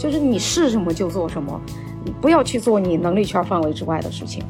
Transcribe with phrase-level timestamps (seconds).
[0.00, 1.60] 就是你是什么就做什么，
[2.02, 4.42] 你不要去做你能力圈范围之外的事情。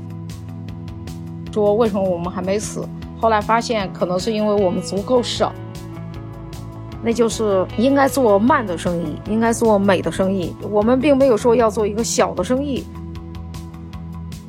[1.53, 2.87] 说为什么我们还没死？
[3.21, 5.53] 后来发现可能是因为我们足够少。
[7.03, 10.55] 那就是应该做慢的生意，应该做美的生意。
[10.71, 12.85] 我们并没有说要做一个小的生意。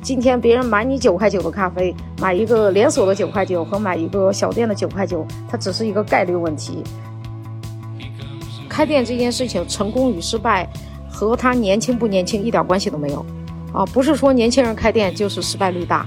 [0.02, 6.84] 今天别人买你九块九的咖啡，买一个连锁的九块九和买一个小店的九块九，它只是一个概率问题。
[8.68, 10.68] 开店这件事情成功与失败，
[11.22, 13.24] 和他年轻不年轻一点关系都没有。
[13.72, 16.04] 啊，不是说年轻人开店就是失败率大。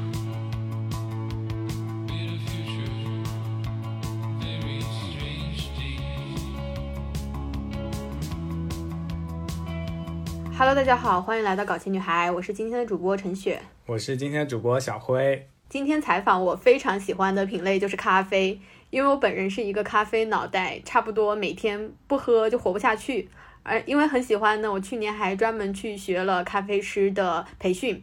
[10.58, 15.48] Hello，大家好，欢迎来到搞钱女孩，我是今天的主播陈雪，我是今天的主播小辉。
[15.70, 23.30] 今天采访我非常喜欢的品类就是咖啡，因为我本人是一个咖啡脑袋，差不多每天不喝就活不下去。
[23.66, 28.02] 而因为很喜欢呢，我去年还专门去学了咖啡师的培训。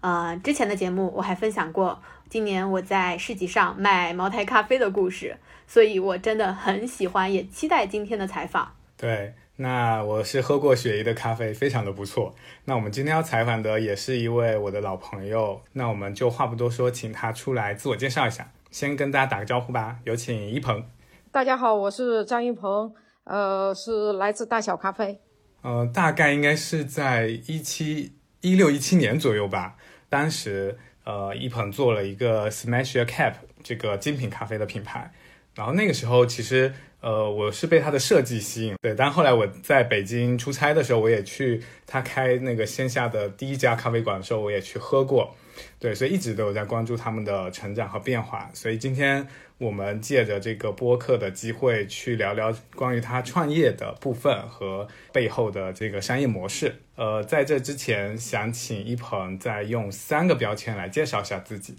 [0.00, 8.74] 呃，之前的节目我还分享过，今年我在市集上卖茅台咖啡的故事，所以我真的很喜欢，也期待今天的采访。
[8.96, 9.34] 对。
[9.56, 12.34] 那我是喝过雪姨的咖啡，非常的不错。
[12.64, 19.98] 那我们今天要采访的也是一位我的老朋友，那我们就话不多说，请他出来自我介绍一下，先跟大家打个招呼吧。
[20.04, 20.82] 有请一鹏。
[21.30, 25.20] 大家好，我是张一鹏，呃，是来自大小咖啡。
[25.62, 29.76] 呃，大概应该是在一七一六一七年左右吧。
[30.08, 35.12] 当时，呃，一鹏做了一个 Smash a Cap 这个精品咖啡的品牌，
[35.54, 36.72] 然后那个时候其实。
[37.02, 38.94] 呃，我是被它的设计吸引，对。
[38.94, 45.34] 但后来我在北京出差的时候，我也去他开那个线下的第一家咖啡馆的时候，我也去喝过，
[45.78, 45.94] 对。
[45.94, 48.50] 所以一直都有在关注他们的成长和变化。
[48.54, 49.26] 所以今天。
[49.58, 56.74] 我们借着这个播客的机会，去聊聊关于他创业的部分和背后的这个商业模式。
[56.96, 61.76] 呃，在这之前，想请一鹏再用三个标签来介绍一下自己。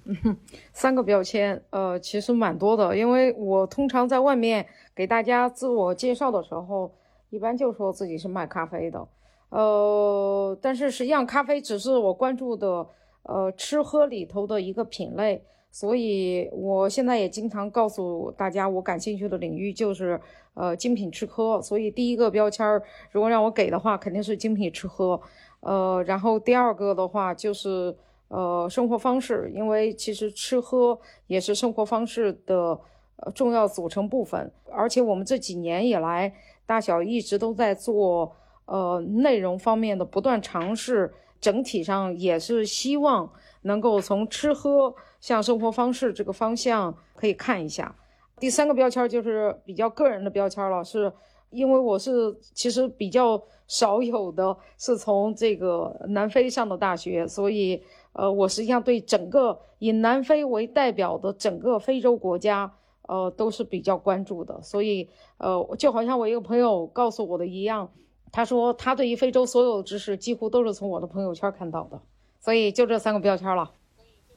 [0.71, 6.95] 三个标签，呃，其实蛮多的，因为我通常在外面给大家自我介绍的时候，
[7.31, 9.05] 一般就说自己是卖咖啡的。
[9.49, 12.87] 呃，但是实际上，咖啡只是我关注的
[13.23, 15.43] 呃吃喝里头的一个品类。
[15.75, 20.21] 所以，我现在也经常告诉大家，我感兴趣的领域就是
[20.53, 21.59] 呃精品吃喝。
[21.63, 22.79] 所以，第一个标签儿，
[23.09, 25.19] 如果让我给的话，肯定是精品吃喝。
[25.61, 27.95] 呃，然后第二个的话就是
[28.27, 32.79] 呃生活方式，因为其实吃喝也是生活方式的
[33.15, 34.51] 呃重要组成部分。
[34.71, 36.31] 而且我们这几年以来，
[36.67, 38.31] 大小一直都在做
[38.65, 41.11] 呃内容方面的不断尝试，
[41.43, 43.29] 整体上也是希望
[43.63, 44.95] 能够从吃喝。
[45.19, 47.95] 向生活方式这个方向可以看一下。
[48.41, 51.09] 第三个标签就是比较个人的标签了，是
[51.49, 57.81] 因为我是其实比较 少有的是从这个南非上的大学，所以
[58.11, 62.69] 呃，我实际上对整个以南非为代表的整个非洲国家
[63.07, 64.61] 呃都是比较关注的。
[64.61, 67.89] 所以呃，就好像我一个朋友告诉我的一样，
[68.33, 72.01] 他说他对于非洲所有知识几乎都是从我的朋友圈看到的。
[72.41, 73.71] 所以就这三个标签了。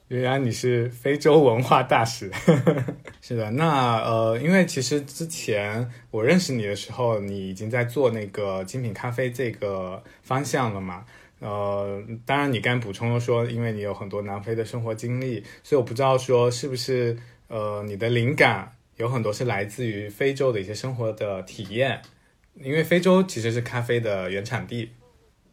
[0.07, 2.31] 原来你是非洲文化大使，
[3.19, 3.51] 是的。
[3.51, 11.03] 那呃，因为其实之前我认识你的时候，你已经在做那个精品咖啡这个方向了嘛？
[11.39, 17.17] 呃，当然你刚补充了说，因为你有很多南非的生活经历，所以我不知道说是不是
[17.49, 22.01] 呃，你的灵感有很多是来自于非洲的一些生活的体验，
[22.63, 24.89] 因为非洲其实是咖啡的原产地。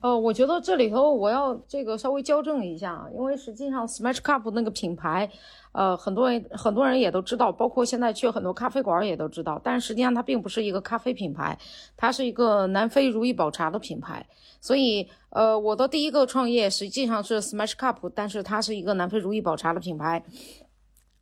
[0.01, 5.31] 呃，我觉得这里头我要这个稍微纠正一下，因为实际上 Smash Cup 那个品牌，
[5.73, 11.59] 呃，很多人很多人也都知道，包括现在去很多咖啡馆也都知道，但实际上它并不是一个咖啡品牌，
[11.97, 14.27] 它是一个南非如意宝茶的品牌。
[14.61, 20.23] 所以，呃，我的第一个创业实际上是 Smash Cup，但是它是一个南非如意宝茶的品牌。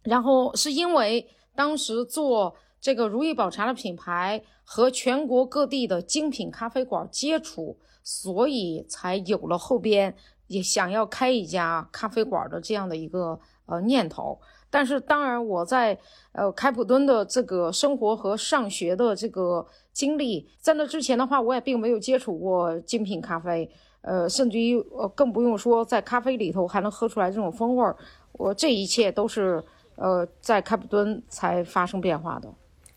[0.02, 7.78] 然后是因为当时做这个如意宝茶的品牌和全国各地的精品咖啡馆接触。
[8.04, 10.12] 所以才有了后边
[10.48, 14.36] 也想要开一家咖啡馆的这样的一个呃念头。
[14.68, 15.96] 但是当然我在
[16.32, 23.70] 呃开普敦的这个生活和上学的这个经历，在那之前的话，我也并没有接触过精品咖啡，
[24.00, 27.96] 呃，甚至于呃更不用说在咖啡里头还能喝出来这种风味儿。
[28.32, 29.62] 我这一切都是
[29.94, 32.52] 呃在开普敦才发生变化的，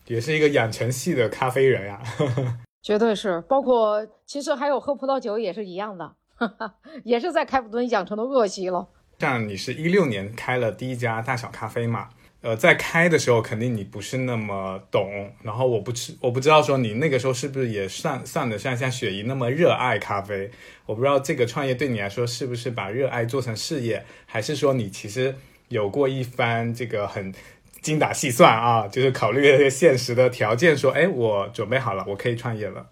[0.06, 2.02] 也是一个养成系的咖啡人呀。
[2.82, 6.14] 绝对是，包括其实还有喝葡萄酒也是一样的，
[7.04, 8.88] 也是在开普敦养成的恶习了。
[9.18, 12.08] 像你是一六年开了第一家大小咖啡嘛？
[12.42, 20.48] 呃，在开的时候肯定你不是那么懂，然后我不知我不知道说你那个时候是不是也算算得上像雪姨那么热爱咖啡，
[20.84, 25.34] 我不知道这个创业对你来说是不是把热爱做成事业，还是说你其实
[25.68, 27.34] 有过一番这个很
[27.82, 32.86] 精打细算啊，就是考虑现实的条件，说，哎，我准备好了，我可以创业了。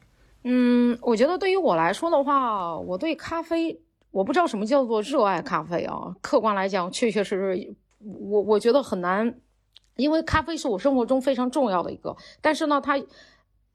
[0.44, 6.14] 嗯，我觉得对于我来说的话，我对咖啡，我不知道什么叫做热爱咖啡啊。
[6.20, 9.40] 客观来讲，确确实实，我我觉得很难，
[9.96, 12.14] 因为咖啡是我生活中非常重要的一个。
[12.40, 13.02] 但是呢，它，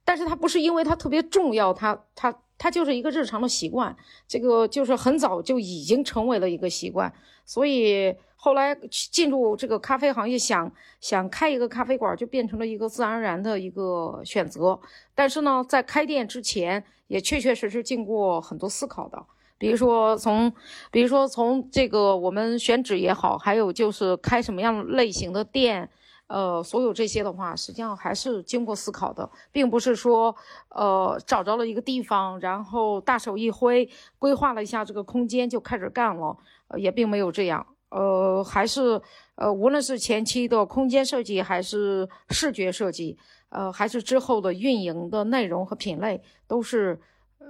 [0.05, 3.95] 但是它不是因为它特别重要，它它它就是一个日常的习惯。
[4.27, 7.13] 这个就是很早就已经成为了一个习惯，
[7.45, 8.15] 所以。
[8.41, 10.71] 后来进入这个咖啡行业，想
[11.01, 14.79] 想开一个咖啡馆，就变成了一个自然而然的一个选择。
[15.13, 19.21] 但是呢，在开店之前，也确确实实经过很多思考的。
[19.57, 20.49] 比如说从，
[20.89, 25.89] 比如说从这个我们选址也好，还有就是开什么样类型的店，
[26.27, 30.33] 呃，所有这些的话，实际上还是经过思考的，并不是说，
[30.69, 36.37] 呃，找着了一个地方，然后大手一挥，规划了一下这个空间就开始干了，
[36.77, 37.67] 也并没有这样。
[37.89, 39.01] 呃，还是
[39.35, 43.17] 呃，无论是前期的空间设计，还是视觉设计，
[43.49, 46.99] 呃，还是之后的运营的内容和品类，都是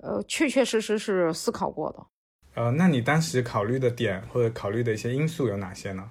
[0.02, 2.06] 呃，确确实实是思考过的。
[2.56, 6.04] 呃，那你当时考虑的点或者考虑的一些因素有哪些呢？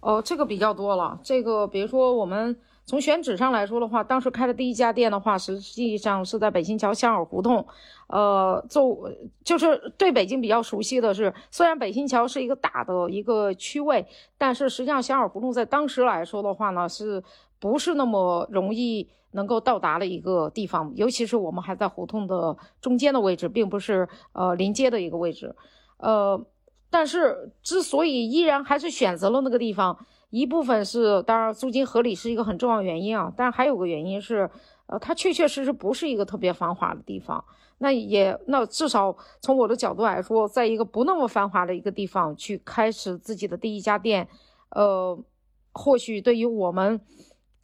[0.00, 1.18] 哦，这个比较多了。
[1.22, 2.56] 这个比如说我们。
[2.86, 7.66] 从选址上来说的话，当时开的第一家店的话，实际上是在北新桥香饵胡同。
[8.06, 9.12] 呃，就
[9.42, 14.06] 就是对北京比较熟悉的是，虽然北新桥是一个大的一个区位，
[14.38, 17.20] 但是实际上香饵胡同在当时来说的话呢，是
[17.58, 20.92] 不是那么容易能够到达的一个地方？
[20.94, 25.52] 尤其是我们还在胡同的中间的位置，并不是呃临街的一个位置。
[25.96, 26.40] 呃，
[26.88, 30.06] 但是之所以依然还是选择了那个地方。
[30.30, 34.50] 一部分是，当然租金合理是一个很重要原因啊，但是还有个原因是，
[34.86, 37.42] 呃，它确确实实不是一个特别繁华的地方。
[37.78, 44.26] 那也，那至少从我的角度来说，在一个不那么繁华的一个地方去开始自己的第一家店，
[44.70, 45.16] 呃，
[45.72, 47.00] 或许对于我们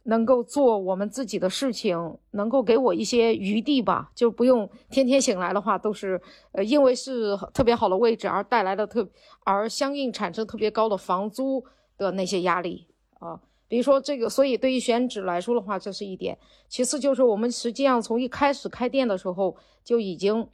[0.03, 6.21] 能够做我们自己的事情，能够给我一些余地吧，就不用天天醒来的话都是，
[6.53, 9.07] 呃，因为是特别好的位置而带来的特，
[9.43, 11.65] 而相应产生特别高的房租。
[12.03, 12.85] 的那些压力
[13.19, 16.37] 啊，比如说这个，所以对于选址来说的话，这是一点。
[16.67, 20.47] 其次就是我们实际上从一开始开店的时候就已经，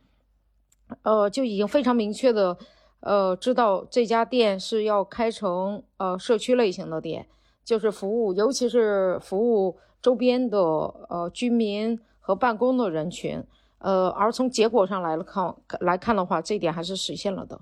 [1.03, 2.57] 呃，就已经非常明确的，
[3.01, 7.27] 呃，知道这家店是要开成呃社区类型的店，
[7.65, 13.43] 就是服务，尤其是服务周边的呃居民和办公的人群。
[13.79, 17.61] 呃，而从结果上来看来看的话，这一点还是实现了的。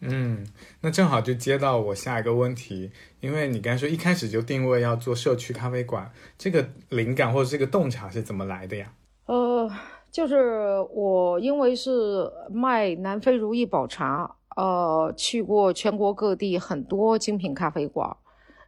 [0.00, 0.46] 嗯，
[0.80, 6.08] 那正好就接到我下一个问题，因为你刚才说一开始就定位要做社区咖啡馆，
[6.38, 8.92] 这个灵感或者这个洞察是怎么来的呀？
[9.26, 9.68] 呃，
[10.12, 18.16] 就是我因为是卖南非如意宝茶，呃，去过全国各地很多精品咖啡馆，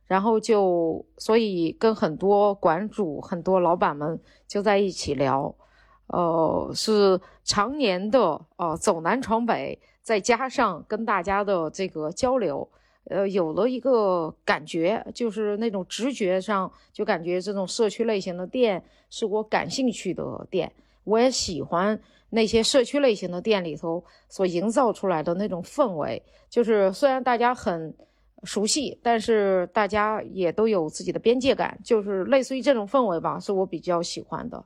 [0.09, 4.19] 然后就所以跟很多馆主、很多老板们
[4.49, 5.55] 就在一起聊，
[6.09, 9.81] 呃，是常年的呃走南闯北。
[10.03, 12.69] 再加上跟大家的这个交流，
[13.05, 20.71] 呃，有了一个感觉，就是那种直觉上就感觉这种社区类型的店是我感兴趣的店，
[21.05, 22.01] 我也喜欢
[22.31, 27.95] 那些社区类型的店里头所营造出来的那种氛围，就是虽然大家很
[28.45, 34.65] 熟悉，但是大家也都有自己的边界感，就是类似于这种氛围吧，是我比较喜欢的。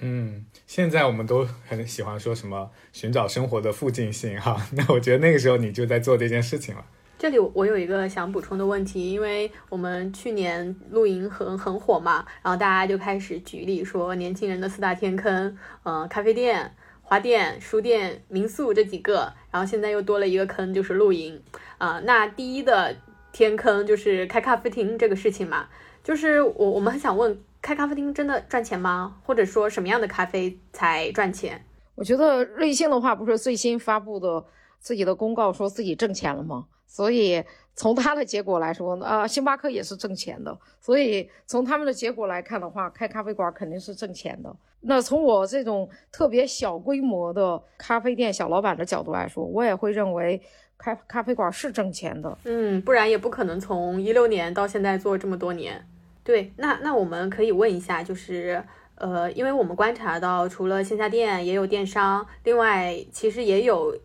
[0.00, 6.84] 嗯，现在我们都很喜欢说什么寻找生活的附近性哈， 那我觉得那个时候你就在做这件事情了。
[7.18, 21.40] 这里我有一个想补充的问题，因为我们去年露营很很火嘛，然后大家就开始举例说年轻人的四大天坑，嗯，咖啡店、花店、书店、民宿这几个，然后现在又多了一个坑就是露营
[21.78, 22.00] 啊。
[22.04, 22.96] 那第一的
[23.30, 25.68] 天坑就是开咖啡厅这个事情嘛，
[26.02, 27.38] 就是我我们很想问。
[27.62, 29.16] 开咖啡厅真的赚钱吗？
[29.24, 31.64] 或者说什么样的咖啡才赚钱？
[31.94, 34.44] 我觉得瑞幸的话不是最新发布的
[34.80, 36.66] 自己的公告，说自己挣钱了吗？
[36.88, 37.42] 所以
[37.74, 40.58] 从它的结果来说，呃，星巴克也是挣钱的。
[40.80, 44.54] 所以从他们的结果来看的话，开咖啡馆肯定是挣钱的。
[44.80, 50.42] 那从我这种特别小规模的咖啡店小老板的角度来说，我也会认为
[50.76, 52.36] 开咖啡馆是挣钱的。
[52.44, 55.86] 嗯，不然也不可能从一六年到现在做这么多年。
[56.24, 58.62] 对，那那我们可以问一下，就是
[58.94, 63.98] 呃，因为我们观察到，除了线下店，也有电商，另外其实也有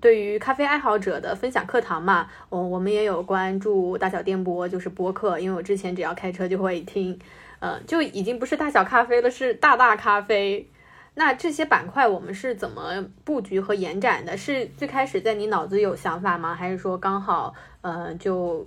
[0.00, 7.18] 对于咖啡爱好者的分享课堂嘛，我我们也有关注大小电波，就是播客，因为我之前只要开车就会听，
[7.60, 10.68] 嗯，就已经不是大小咖啡了，是大大咖啡。
[11.14, 14.36] 那这些板块我们是怎么布局和延展的？
[14.36, 16.54] 是最开始在你脑子有想法吗？
[16.54, 18.64] 还是说刚好，呃，就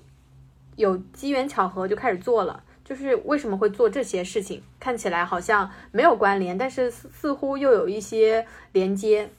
[0.76, 2.64] 有机缘巧合就开始做了？
[2.92, 4.62] 就是为什么会做这些事情？
[4.78, 9.30] 看起来好像没有关联，但是似乎又有一些连接。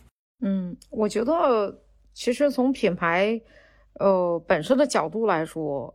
[0.41, 1.83] 嗯，我觉得
[2.15, 3.39] 其实从品牌，
[4.01, 5.95] 呃本身的角度来说，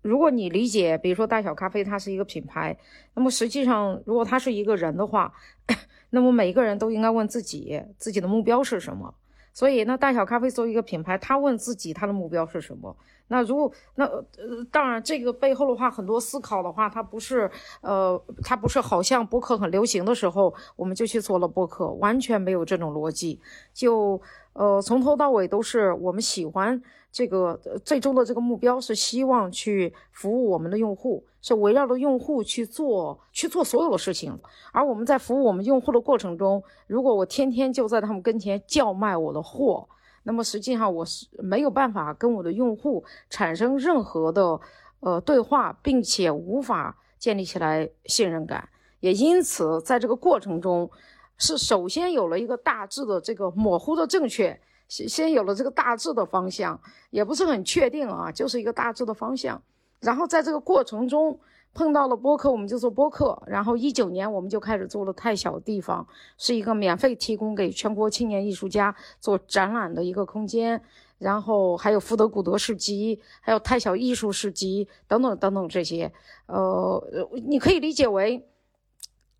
[0.00, 2.74] 如果你理解，比如说大小咖啡它是一个品牌，
[3.12, 5.30] 那么实际上如果它是一个人的话，
[6.08, 9.14] 那么每一个人都应该问自己自己的目标是什么。
[9.52, 12.96] 所以那大小咖啡作为一个品牌，他问自己他的目标是什么？
[13.28, 14.22] 那如果那呃
[14.70, 17.50] 当然这个背后的话很多思考的话，它不是
[17.80, 23.40] 呃它不是好像播客很流行的时候我们就去做了播客，完全没有这种逻辑，
[23.72, 24.20] 就
[24.52, 31.24] 呃从头到尾都是我们喜欢这个最终的这个目标是希望去服务我们的用户。
[31.46, 34.34] 是围绕着用户去做去做所有的事情，
[34.72, 39.86] 而我们在服务我们用户的过程中，如果我天天就在他们跟前叫卖我的货，
[40.24, 44.60] 那么实际上我是没有办法跟我的用户产生任何的
[45.00, 48.68] 呃对话，并且无法建立起来信任感。
[49.00, 50.90] 也因此，在这个过程中，
[51.36, 59.62] 是首先有了一个大致的这个模糊的正确，先先有了这个大致的方向，也不是很确定啊，就是一个大致的方向。
[60.00, 61.38] 然后在这个过程中
[61.74, 63.42] 碰到了播客，我们就做播客。
[63.48, 66.06] 然后一九年我们就开始做了太小地方，
[66.38, 70.80] 是一个免费提供给全国青年艺术家做展览的一个空间。
[71.18, 76.12] 然后还有福德古德市集，还有太小艺术市集等等等等这些。
[76.46, 77.02] 呃，
[77.46, 78.46] 你可以理解为，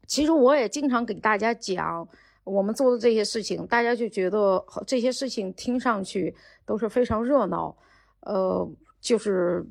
[0.06, 2.08] 其实我也经常给大家讲
[2.42, 7.76] 我们做的这些事情，大家就觉得这些事情听上去都是非常热闹。
[8.20, 8.68] 呃，
[9.00, 9.64] 就是。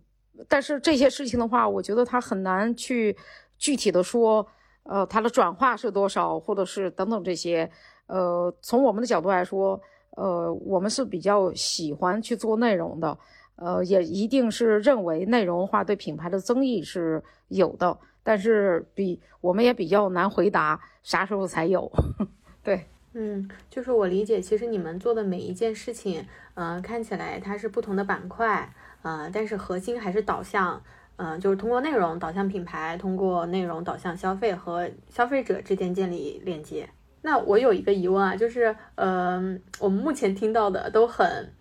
[0.48, 3.16] 但是这些事情的话，我觉得它很难去
[3.58, 4.46] 具体的说，
[4.84, 7.70] 呃，它的转化是多少，或者是等等这些。
[8.08, 9.80] 呃，从我们的角度来说，
[10.18, 13.18] 呃，我们是比较喜欢去做内容的，
[13.56, 17.98] 呃，也一定是认为内容的话对品牌的增益是有的。
[18.22, 21.92] 但是比我们也比较难回答啥时候才有。
[22.64, 26.26] 对，嗯，就是我理解，其实你们做的每一件事情，
[26.56, 28.74] 嗯，看起来它是不同的板块。
[29.04, 30.82] 呃，但是核心还是导向，
[31.18, 36.90] 嗯，就是通过内容导向品牌，通过内容导向消费和消费者之间建立链接。
[37.22, 41.54] 那我有一个疑问啊，就是，嗯，我们目前听到的都很，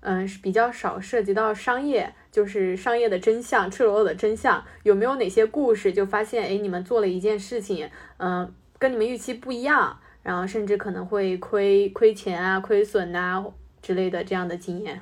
[0.00, 4.64] 嗯，是比较少涉及到商业，就是商业的真相，赤裸裸的真相。
[4.84, 13.44] 有没有哪些故事就发现，哎，你们做了一件事情，嗯，跟你们预期不一样，然后甚至可能会亏亏钱啊、亏损呐
[13.82, 15.00] 之类的这样的经验？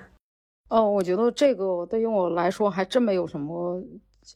[0.68, 3.82] 哦，我觉得这个对于我来说还真没有什么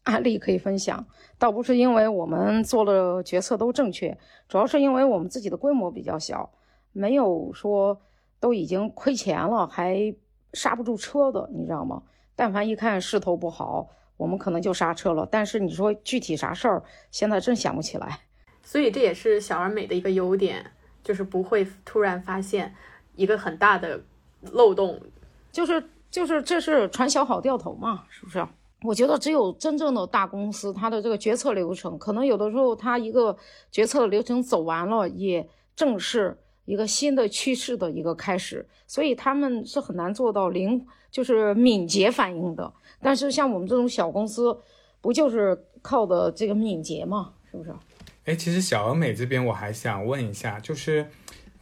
[0.04, 1.04] 案例可以分享。
[1.38, 4.16] 倒不是因为我们做了决策都正确，
[4.48, 6.50] 主要是因为我们自己的规模比较小，
[6.92, 8.00] 没有说
[8.40, 10.14] 都已经亏钱了还
[10.54, 12.02] 刹不住车的，你知道吗？
[12.34, 13.86] 但凡一看势头不好，
[14.16, 15.28] 我们可能就刹车了。
[15.30, 18.20] 但是你说具体啥事儿，现在真想不起来。
[18.62, 20.64] 所以这也是小而美的一个优点，
[21.04, 22.74] 就是不会突然发现
[23.16, 24.00] 一个很大的
[24.40, 24.98] 漏洞，
[25.50, 25.84] 就是。
[26.12, 28.46] 就是这是传销好掉头嘛，是不是？
[28.82, 33.34] 我觉得只有真正的大公司，它的这个决策流程，可能有的时候它一个
[33.70, 42.70] 决策流程走完了，也正是一个新的趋势的一个开始，所以他们是很难做到灵，就是敏捷反应的。
[43.00, 44.54] 但是像我们这种小公司，
[45.00, 47.74] 不就是靠的这个敏捷嘛，是不是？
[48.26, 51.08] 哎，其实小而美这边我还想问一下，就是。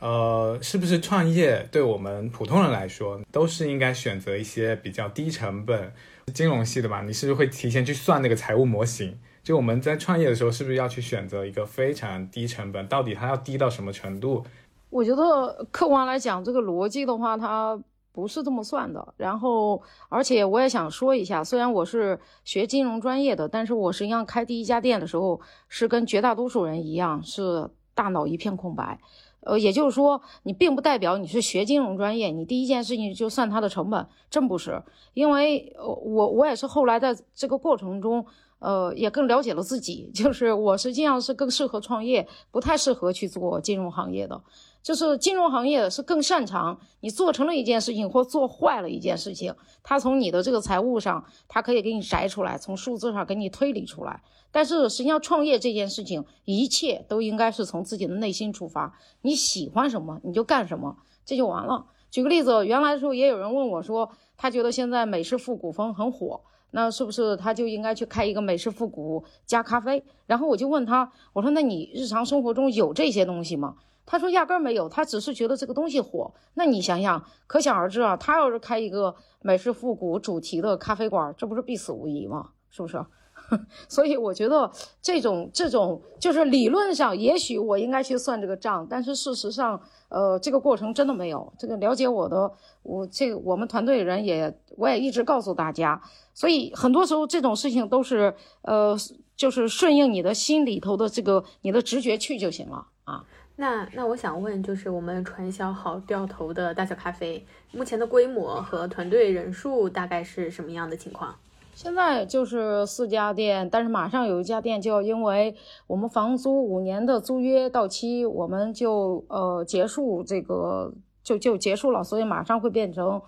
[0.01, 5.93] 呃，是不是创业对我们普通人来说，都是应该选择一些比较低成本、
[6.33, 7.03] 金融系的吧？
[7.03, 9.19] 你是不是会提前去算那个财务模型？
[9.43, 12.87] 就我们在创业的时候，是不是要去选择一个非常低成本？
[12.89, 14.43] 到底它要低到什么程度？
[14.89, 17.79] 我觉得客观来讲，这个逻辑的话，它
[18.11, 19.15] 不是这么算的。
[19.19, 28.99] 然后，而且我也想说一下，虽然我是学金融专业的，但是我实际上开第一家店的时候，是跟绝大多数人一样，是大脑一片空白。
[29.43, 34.83] 呃，也就是说，你并不代表你是学金融专业，你第一件事情就算它的成本，真不是。
[35.15, 38.25] 因为，我我也是后来在这个过程中，
[38.59, 44.41] 呃，也更了解了自己， 就是我实际上是更适合创业，不太适合去做金融行业的。
[44.83, 54.23] 就是金融行业是更擅长你做成了一件事情或做坏了一件事情，它从你的这个财务上，它可以给你摘出来，从数字上给你推理出来。
[54.51, 61.87] 但是实际上创业这件事情，一切都应该是从自己的内心出发，你喜欢什么你就干什么，这就完了。
[62.11, 66.41] 举个例子，原来的时候也有人问我说，他觉得现在美式复古风很火，
[66.73, 70.03] 那是不是他就应该去开一个美式复古加咖啡？
[70.27, 73.77] 然后我就问他，我说那你日常生活中有这些东西吗？
[74.11, 76.35] 他说压根儿没有，他只是觉得这个东西火。
[76.55, 82.51] 那你想想，可想而知啊，他要是开一个美式复古主题的咖啡馆，这不是必死无疑吗？
[82.71, 83.07] 是不是？
[83.89, 84.69] 所以我觉得
[85.01, 91.53] 这种这种就是理论上，也许我应该去算这个账，但是事实上，呃，这个过程真的没有。
[91.57, 92.51] 这个了解我的，
[92.83, 96.03] 我这我们团队人也，我也一直告诉大家。
[96.35, 98.97] 所以很多时候这种事情都是，呃，
[99.37, 103.25] 就是顺应你的心里头的这个你的直觉去就行了啊。
[103.61, 111.35] 那那我想问，就是我们传销好掉头的大小咖啡，目前的规模和团队人数大概是什么样的情况？
[111.75, 115.55] 现在就是四家店，但是马上有一家店就要因为
[115.87, 120.91] 我们房租五年的租约到期，我们就呃结束这个
[121.23, 123.21] 就就结束了，所以马上会变成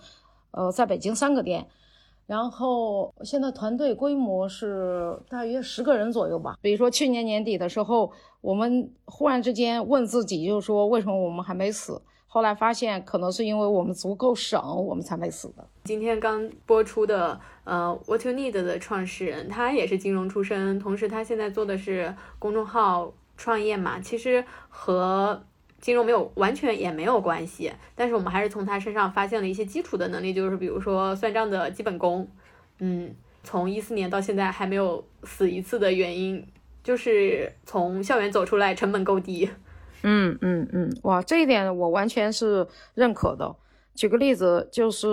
[0.52, 1.68] 呃在北京三个店。
[2.26, 6.56] 然后现在团队规模是大约十个人左右吧。
[6.62, 8.10] 比如说去年年底的时候，
[8.40, 12.00] 我们忽然之间问自己，就是说为什么我们还没死？
[12.26, 15.68] 后来发现可能是因为我们足够省，我们才没死的。
[15.84, 25.42] 今天刚播出的呃，What You Need 的创始人，他也是金融出身，同时他现在做的是公众号创业嘛，其实和。
[25.82, 32.26] 金融没有完全也没有关系，但是我们还是从他身上发现了一些基础的能力，就是比如说算账的基本功。
[32.78, 36.46] 嗯，从一四年到现在还没有死一次的原因，
[36.84, 39.50] 就是从校园走出来成本够低。
[40.02, 43.54] 嗯嗯嗯，哇，这一点我完全是认可的。
[43.94, 45.08] 举个例子，就是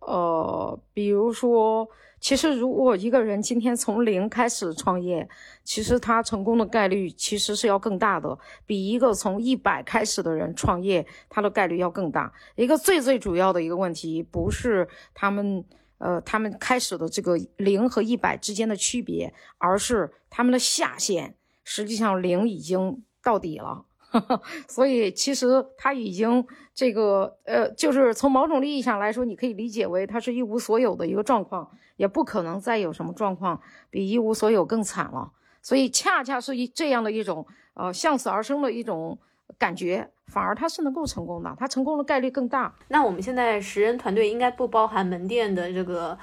[0.00, 1.88] 呃，比如说。
[2.26, 5.28] 其实，如果一个人今天从零开始创业，
[5.62, 12.32] 其实他成功的概率其实是要更大的，比一个从一百开始的人创业，他的概率要更大。
[12.56, 15.64] 一个最最主要的一个问题，不是他们
[15.98, 23.84] 呃他们开始的这个零和一百之间的区别，而是他们的下限，实际上零已经到底了。
[24.66, 35.32] 所以，其实他已经这个呃，就是从某种意义上来说，你可以理解为他是一无所有的一个状况，也不可能再有什么状况比一无所有更惨了。
[35.60, 39.18] 所以，恰恰是一这样的一种呃向死而生的一种
[39.58, 42.74] 感觉，反而他是能够成功的，他成功的概率更大。
[42.88, 46.16] 那我们现在十人团队应该不包含门店的这个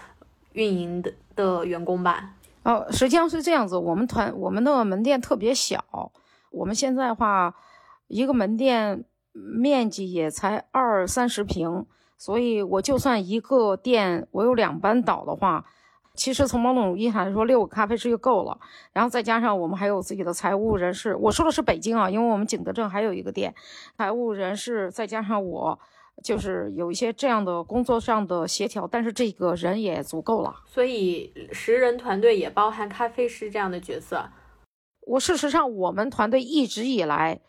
[0.53, 2.33] 运营的的员工吧？
[2.63, 6.12] 哦，实际上是这样子，我们团我们的门店特别小，
[6.51, 7.55] 我们现在话。
[8.07, 11.86] 一个门店面积也才二三十平，
[12.23, 15.65] 所以我就算一个店我有两班倒的话，
[16.13, 18.57] 其实从某种意义上来说，六个咖啡师就够了。
[18.93, 23.53] 然后再加上我们还有自己的财务人士，我说的是北京啊，因为我们景德镇还有一个店，
[23.97, 25.77] 财务人士再加上我，
[26.23, 30.55] 就是有一些这样的工作上的协调，但是这个人也足够了。
[30.65, 34.29] 所以十人团队也包含咖啡师这样的角色。
[35.01, 37.41] 我事实上我们团队一直以来。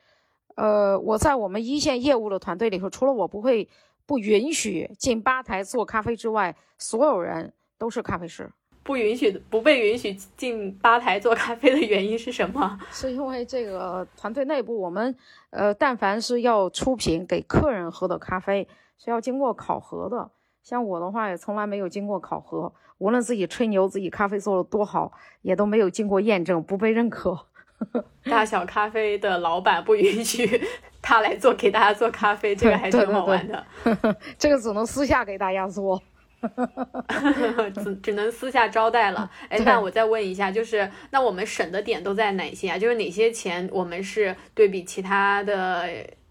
[0.57, 3.69] 呃，我在我们一线业务的团队里头，除了我不会
[4.07, 8.51] 不允许进吧台做咖啡之外，所有人都是咖啡师。
[8.83, 12.79] 不允许不被允许进吧台做咖啡的原因是什么？
[12.93, 15.17] 是因为这个团队内部，我们
[15.49, 20.31] 呃，但凡是要出品给客人喝的咖啡，是要经过考核的。
[20.63, 27.47] 像我的话，也从来没有经过考核，无论自己吹牛自己咖啡做的多好，也都没有经过验证，不被认可。
[28.25, 30.63] 大小咖啡的老板不允许
[31.05, 33.67] 他来做给大家做咖啡，这个还挺好玩的。
[34.39, 36.03] 这个只能私下给大家做，
[37.85, 39.31] 只只能私下招待了。
[39.51, 42.79] 哎，那我再问一下，就是那我们省的点都在哪些啊？
[42.79, 45.87] 就是哪些钱我们是对比其他的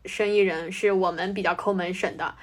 [0.06, 2.34] 生意人，是我们比较抠门省的？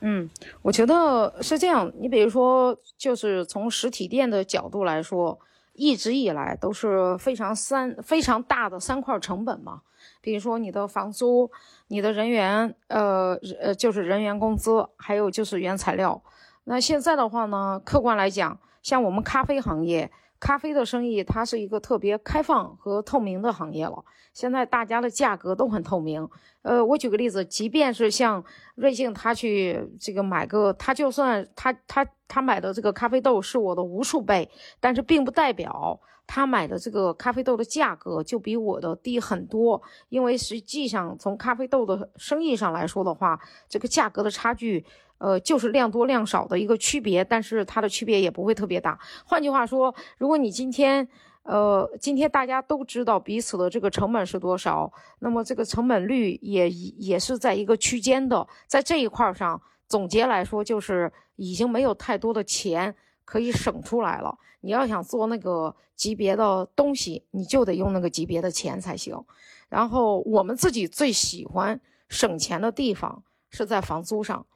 [0.00, 0.30] 嗯，
[0.62, 1.92] 我觉得是这样。
[1.98, 5.36] 你比如说，就是从实体店的角度来说。
[5.78, 9.82] 一直以来都是非常三非常大的三块成本嘛，
[10.26, 11.48] 比如说你的房租、
[11.86, 16.20] 你的人员，呃呃就是人员工资，还有就是原材料。
[16.64, 20.10] 那现在的话呢，客观来讲，像我们咖啡行业。
[20.38, 24.04] 咖啡的生意，它是一个特别开放和透明的行业了。
[24.34, 26.28] 现在大家的价格都很透明。
[26.60, 39.80] 呃，我举个例子，即便是像瑞幸，他去这个买个，他就算他他他买的这个咖啡豆是我的无数倍，但是并不代表他买的这个咖啡豆的价格就比我的低很多。
[40.08, 44.84] 因为实际上从咖啡豆的生意上来说的话，这个价格的差距。
[45.18, 48.98] 呃，就是量多量少的一个区别，但是它的区别也不会特别大。
[49.24, 51.08] 换句话说，如果你今天，
[51.44, 59.58] 呃，今天大家都知道彼此的这个成本是多少，那么这个成本率也也是在一个区间的，在这一块上，
[59.88, 62.94] 总结来说，就是已经没有太多的钱
[63.26, 64.38] 可以省出来了。
[64.62, 69.22] 你要想做那个级别的东西，你就得用那个级别的钱才行。
[69.68, 74.46] 然后我们自己最喜欢省钱的地方是在房租上，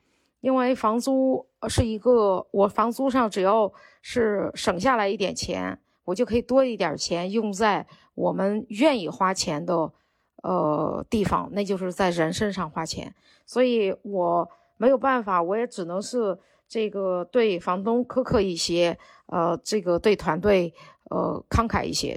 [0.41, 9.93] 因为房租是一个我房租上只要是省下来一点钱，我就可以多一点钱用在我们愿意花钱的
[10.43, 13.15] 呃地方，那就是在人身上花钱。
[13.45, 16.39] 所以我没有办法，我也只能是
[16.71, 20.73] 这个对房东苛刻一些，呃，这个对团队
[21.11, 22.17] 呃慷慨一些。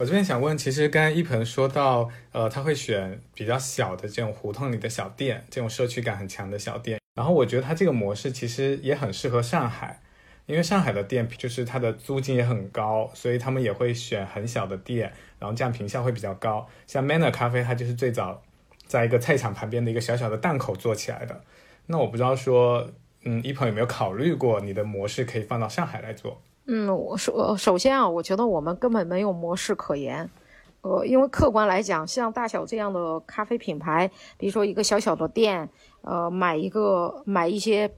[0.00, 6.98] 我这边想问，其实刚才一鹏说到，呃，他会选比较小的这种胡同里的小店，这种社区感很强的小店。
[7.14, 10.02] 然后我觉得他这个模式其实也很适合上海，
[10.46, 16.66] 因为上海的店就是它的租金也很高，所以他们也会选很小的店，然后这样平效会比较高。
[16.88, 18.42] 像 Manner 咖啡，它就是最早
[18.84, 21.40] 在一个菜场旁边的一个小小的档口做起来的。
[21.86, 22.90] 那我不知道说，
[23.26, 26.40] 嗯，一鹏有没有考虑过你的模式可以放到上海来做？
[26.66, 30.28] 嗯，我说首先啊，我觉得我们根本没有模式可言，
[30.82, 34.08] 呃，因为客观来讲，像大小这样的咖啡品牌，
[34.38, 35.68] 比如说一个小小的店，
[36.02, 37.90] 呃，买一个买一些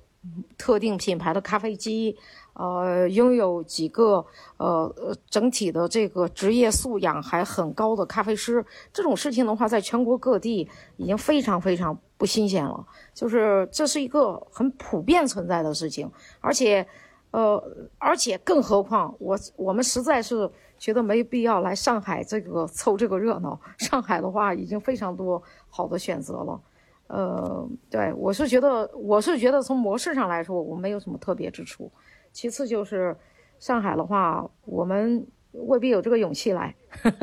[0.57, 2.17] 特定品牌的咖啡机，
[2.59, 4.27] 呃，拥有几个
[4.59, 10.69] 呃整体的这个职业素养还很高的咖啡师，这种事情的话，在全国各地
[10.99, 16.87] 已经非常非常不新鲜了，就是这是一个很普遍存在的事情，而且。
[17.31, 17.63] 呃，
[17.99, 23.61] 而且更何况，我我们实在是觉得没必要来上海这个凑这个热闹。
[23.77, 26.61] 上海的话，已经非常多好的选择了。
[27.09, 31.93] 呃，对我是觉得，我是觉得从模式上来说，我没有什么特别之处。
[32.39, 33.17] 其次就是
[33.59, 36.73] 上海的话，我们未必有这个勇气来。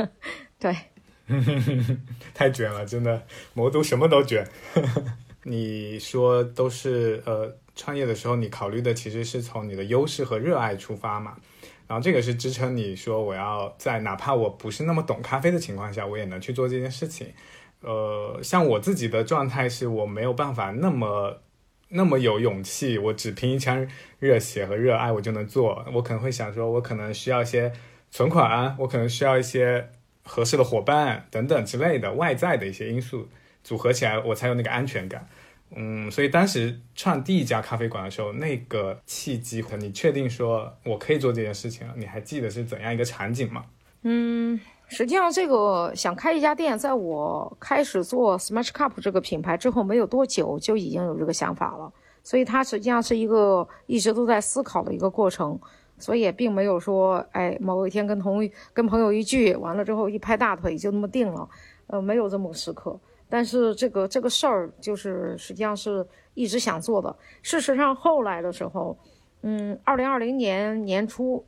[0.59, 0.75] 对，
[2.35, 3.23] 太卷了，真的，
[3.53, 4.45] 魔都什么都卷。
[5.43, 7.55] 你说都是呃。
[7.77, 11.35] 创业的时候，你考虑的其实是从你的优势和热爱出发嘛，
[11.87, 17.27] 然后这个是支撑你说我要在哪怕我不是那么懂咖啡的情况下，我也能去做这件事情。
[17.81, 21.41] 呃，像我自己的状态是我没有办法那么
[21.89, 23.87] 那么有勇气，我只凭一腔
[24.19, 25.85] 热血和热爱我就能做。
[25.93, 27.71] 我可能会想说，我可能需要一些
[28.11, 29.89] 存款，我可能需要一些
[30.23, 33.29] 合适的伙伴等等之类的外在的一些因素
[33.63, 35.27] 组合起来，我才有那个安全感。
[35.75, 41.87] 嗯，所以当时创第一家咖啡馆的时候，那个契机，你确定说我可以做这件事情？
[41.95, 43.65] 你还记得是怎样一个场景吗？
[44.03, 51.91] 嗯，实际上这个想开一家店，在我开始做 Smash Cup 这个品牌之后没有多久，就已经有这个想法了。
[52.23, 55.59] 所以它实际上是一个一直都在思考的一个过程，
[55.97, 61.47] 所以也并没有说，哎，某一天跟同跟朋友一聚，完了之后一拍大腿就那么定了，
[61.87, 62.99] 呃，没有这么个时刻。
[63.27, 67.15] 但是这个这个事儿就是实际上是一直想做的。
[67.41, 68.97] 事实上，后来的时候，
[69.41, 71.43] 嗯，二零二零年年初，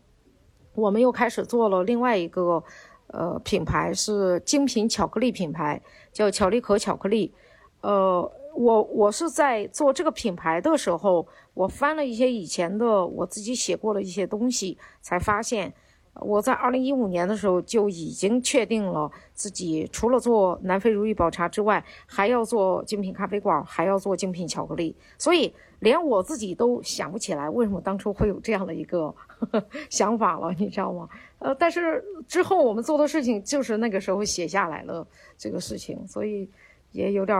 [0.73, 2.63] 我们又开始做了另外一个
[3.08, 7.34] 呃品牌，是精品巧克力品牌，叫巧力可巧克力。
[7.82, 15.74] 呃，我我是在做这个品牌的时候，我翻了一些以前的我自己写过的一些东西，才发现。
[16.22, 24.96] 我在二零一五年的时候就已经确定了自己除了做南非如意宝茶之外，还要做精品咖啡馆，还要做精品巧克力。
[25.20, 29.13] 所以连我自己都想不起来为什么当初会有这样的一个
[29.90, 31.08] 想法了，你知道吗？
[31.40, 35.06] 呃，但是之后我们做的事情就是那个时候写下来了
[35.38, 36.50] 这个事情，所以
[36.92, 37.38] 也有点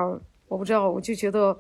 [0.48, 1.58] 我不知道，我就觉得，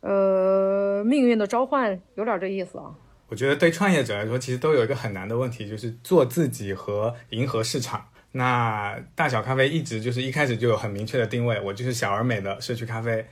[0.00, 2.94] 呃，命运的召唤有点这意思啊。
[3.28, 8.06] 我觉得对创业者来说，其实都有一个很难的问题，就是做自己和迎合市场。
[8.32, 13.26] 那大小咖啡一直就是一开始就有很明确的定位，我就是小而美的社区咖啡。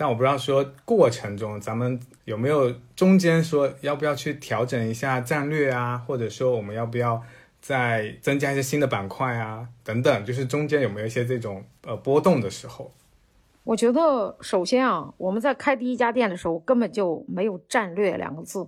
[0.00, 7.22] 但我不知道说过程中咱们有没有中间说要不要去调整一下战略啊，或者说我们要不要
[7.60, 12.90] 再增加一些新的板块啊等等，就是中间有没有一些这种呃波动的时候？
[13.62, 18.66] 我觉得首先啊，我们在开第一家店的时候根本就没有战略两个字。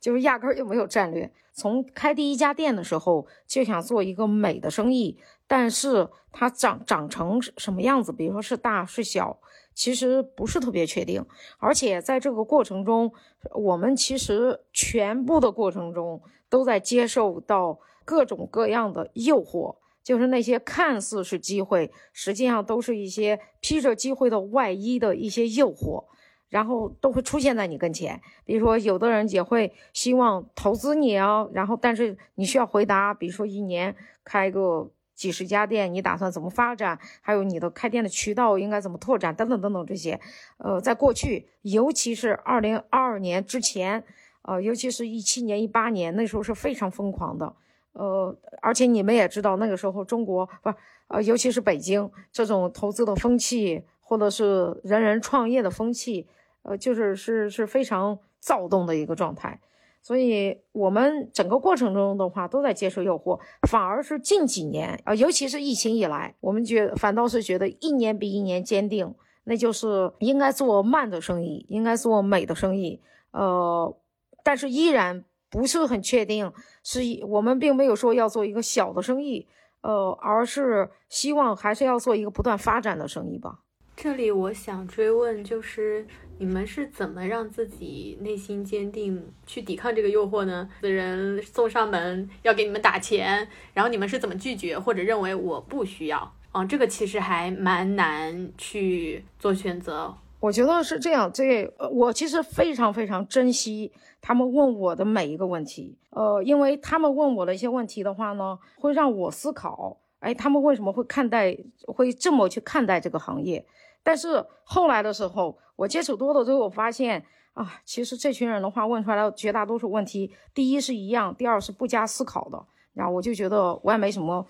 [0.00, 1.30] 就是压根儿就没有战略。
[1.52, 5.16] 从开第一家店的时候就想做一个美的生意，
[5.46, 9.38] 但是它长长成什么样子，比如说是大是小，
[9.74, 11.24] 其实不是特别确定。
[11.58, 13.12] 而且在这个过程中，
[13.54, 26.04] 我们其实全部的过程中都在接受到各种各样的诱惑，就是那些看似是机会，实际上都是一些披着机会的外衣的一些诱惑。
[26.48, 34.90] 然后都会出现在你跟前，比如说有的人也会希望投资你啊，然后但是你需要回答，比如说一年开个
[35.22, 36.98] 几十家店，你打算怎么发展？
[37.20, 39.32] 还有你的开店的渠道应该怎么拓展？
[39.32, 40.18] 等等等等这些，
[40.56, 44.02] 呃，在过去，尤其是二零二二年之前，
[44.42, 47.54] 呃，尤其是一七年、一八年，那时候是非常疯狂的。
[47.92, 50.74] 呃，而且你们也知道，那个时候中国不，
[51.06, 56.26] 呃，尤其是北京这种投资的风气，或者是人人创业的风气，
[56.64, 59.60] 呃，就是是是非常躁动的一个状态。
[60.02, 63.38] 所以，我们整个过程中的话，都在接受诱惑，
[63.68, 73.00] 反而是近几年啊，尤其是疫情以来，我们觉反倒是觉得一年比一年坚定，那就是应该做慢的生意，应该做美的生意。
[73.30, 73.96] 呃，
[74.42, 79.46] 但是依然不是很确定，是我们并没有说要做一个小的生意，
[79.82, 83.60] 呃，而是希望还是要做一个不断发展的生意吧。
[84.02, 86.04] 这里我想追问，就是
[86.38, 90.68] 你们是怎么让自己内心坚定去抵抗这个诱惑呢？
[90.80, 96.34] 的人送上门要给你们打钱，然后你们是怎么拒绝或者认为我不需要？
[96.52, 100.12] 嗯，这个其实还蛮难去做选择。
[100.40, 113.64] 我觉得是这样，这我其实非常非常珍惜他们问我的每一个问题，呃，因为他们问我的一些问题的话呢，会让我思考，哎，他们为什么会看待，会这么去看待这个行业？
[114.02, 122.66] 但是后来的时候，我接触多了之后，我发现啊，其实这群人的话问出来的绝大多数问题，第一是一样，第二是不加思考的。
[122.94, 124.44] 然后我就觉得我也没什么，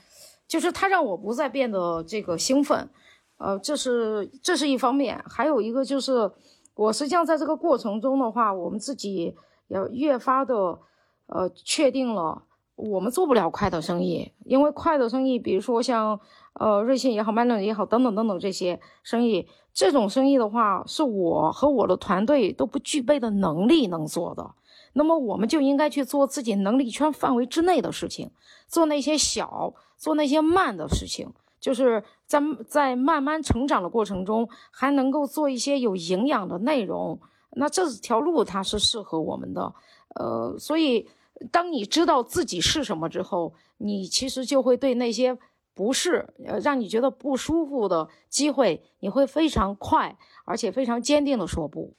[0.48, 2.88] 就是他让我不再变得这个兴奋，
[3.36, 5.22] 呃，这是这是一方面。
[5.28, 6.30] 还有一个就是，
[6.74, 9.36] 我实际上在这个过程中的话，我们自己
[9.68, 10.78] 也越发的
[11.26, 12.42] 呃确定了，
[12.74, 16.18] 我们做不了快的生意，因为快的生意，比如说像。
[16.54, 24.50] 呃，瑞幸也好，麦乐也好，等等等等这些生意，这种生意的话，是我和我的团队都不具备的能力能做的。
[24.92, 28.30] 那么，我们就应该去做自己能力圈范围之内的事情，
[28.68, 32.38] 做那些小、做那些慢的事情，就是在
[32.68, 37.18] 在慢慢成长的过程中，还能够做一些有营养的内容。
[37.52, 39.74] 那这条路它是适合我们的。
[40.16, 41.08] 呃，所以
[41.50, 45.38] 当你知道自己是什么之后，你其实就会对那些。
[45.74, 51.94] 不是，呃，让你觉得不舒服的机会，你会非常快，而且非常坚定的说不。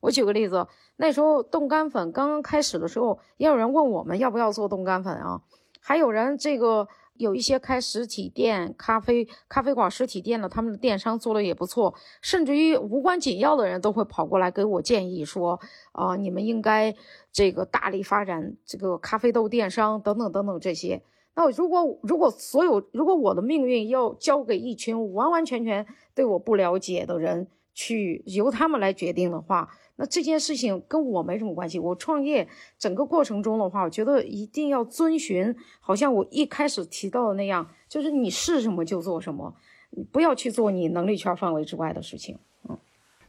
[0.00, 5.40] 我举个例子，那时候冻干粉刚刚开始的时候，也有人问我们要不要做冻干粉啊，
[5.80, 15.60] 还有人这个有一些开实体店、咖啡咖啡馆实体店的，他们的电商做的也不错，甚至于无关紧要的人都会跑过来给我建议说，
[15.92, 16.92] 啊，你们应该
[17.30, 21.04] 这个大力发展这个咖啡豆电商等等等等这些。
[21.34, 31.78] 那如果如果所有如果我的命运要交给一群完完全全对我不了解的人去由他们来决定的话，那这件事情跟我没什么关系。
[31.78, 32.46] 我创业
[32.78, 39.54] 整个过程中的话，我觉得一定要遵循，好像我一开始提到的那样，就是你是什么就做什么，
[39.90, 42.38] 你不要去做你能力圈范围之外的事情。
[42.68, 42.76] 嗯，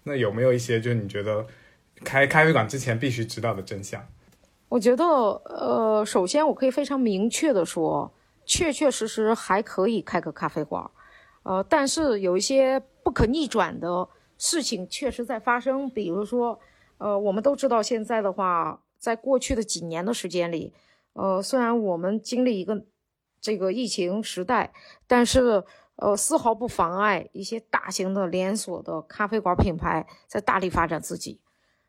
[0.03, 1.47] 那有没有一些就是你觉得
[2.03, 4.05] 开咖啡馆之前必须知道的真相？
[4.73, 8.11] 我觉得，呃，首先我可以非常明确的说，
[8.43, 10.89] 确确实实还可以开个咖啡馆，
[11.43, 14.09] 呃，但是有一些不可逆转的
[14.39, 16.59] 事情确实在发生，比如说，
[16.97, 20.73] 呃，我们都知道现在的话，在过去的几年的时间里，
[21.13, 22.83] 呃，虽然我们经历一个
[23.39, 24.73] 这个疫情时代，
[25.05, 25.63] 但是，
[25.97, 31.39] 呃，丝毫不妨碍一些大型的连锁的咖啡馆品牌在大力发展自己，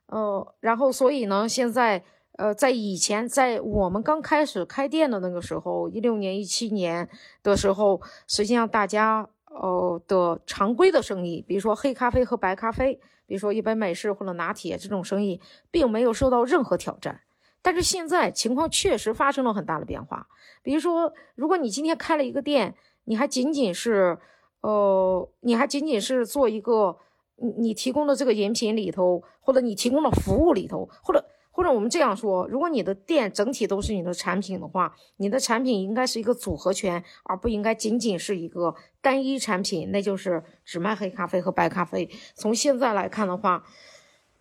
[0.08, 2.04] 呃，然后所以呢，现在。
[2.36, 7.08] 呃，在以前，在我们刚开始开店的那个时候，一六年、一七年
[7.44, 17.20] 的时候，实际上大家呃的常规的生意，比如说黑咖啡和白咖啡，比如说一杯美式或者拿铁这种生意，并没有受到任何挑战。
[17.62, 20.26] 但是现在情况确实发生了很大的变化。
[20.64, 24.18] 比如说，如果你今天开了一个店，你还仅仅是
[24.60, 26.98] 呃，你还仅仅是做一个
[27.36, 31.24] 你你提供的这个饮品里头，或者你提供的服务里头，或者。
[31.56, 42.10] 或者我们这样说，如果你的店整体都是你的产品的话，你的产品应该是一个组合拳，而不应该仅仅是一个单一产品，那就是只卖黑咖啡和白咖啡。
[42.34, 43.62] 从现在来看的话，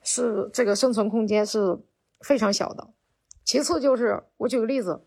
[0.02, 1.78] 是这个生存空间是
[2.22, 2.88] 非常小的。
[3.44, 5.04] 其次就是我举个例子，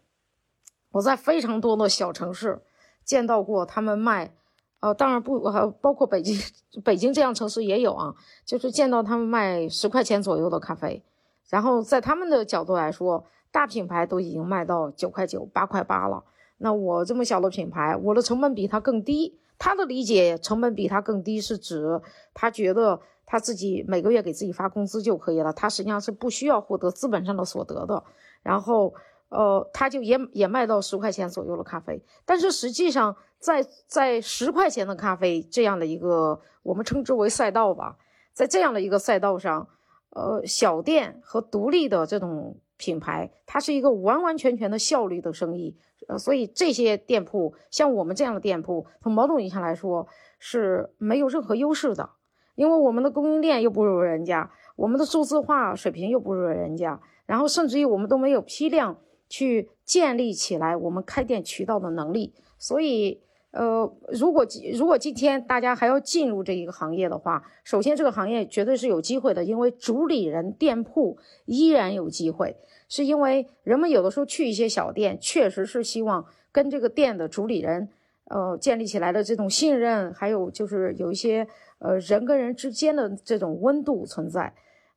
[0.92, 2.62] 我在非常多的小城市
[3.04, 4.32] 见到过他们卖，
[4.78, 6.38] 呃，当然不，还包括北京，
[6.84, 8.14] 北京这样城市也有啊，
[8.44, 11.02] 就是见到他们卖十块钱左右的咖啡。
[11.48, 16.24] 然后在他们的角度来说，大品牌都已经卖到九块九、八块八了。
[16.58, 19.38] 那我这么小的品牌，我的成本比他更低。
[19.58, 21.98] 他的理解，成本比他更低是指
[22.34, 28.04] 他觉得他自己每个月给自己发工资就可以了，他实际上是不需要获得资本上的所得的。
[28.42, 28.92] 然后，
[29.30, 37.96] 呃，他就也也卖到十块钱左右的咖啡，但是实际上在在十块钱的咖啡这样的一个我们称之为赛道吧，
[38.34, 39.66] 在这样的一个赛道上，
[40.10, 45.76] 呃，小店和独立的这种品牌，它是一个完完全全的效率的生意，
[46.08, 50.06] 呃，所以这些店铺像我们这样的店铺，从某种意义上来说
[50.38, 52.10] 是没有任何优势的，
[52.54, 58.98] 因为我们的供应链又不如人家，我们的数字化水平又不如人家，然后甚至于我们都没有批量。
[59.28, 63.20] 去建立起来我们开店渠道的能力，所以，
[63.56, 64.46] 呃，如果
[64.78, 71.16] 如果今天大家还要进入这一个行业的话，首先这个行业绝对是有机会的，因为主理人店铺
[71.46, 72.54] 依然有机会，
[72.86, 77.88] 是因为人们有的时候去一些小店，确实是希望跟这个店的主理人，
[78.24, 84.52] 呃，建立起来的这种信任，还有就是有一些呃人跟人之间的这种温度存在。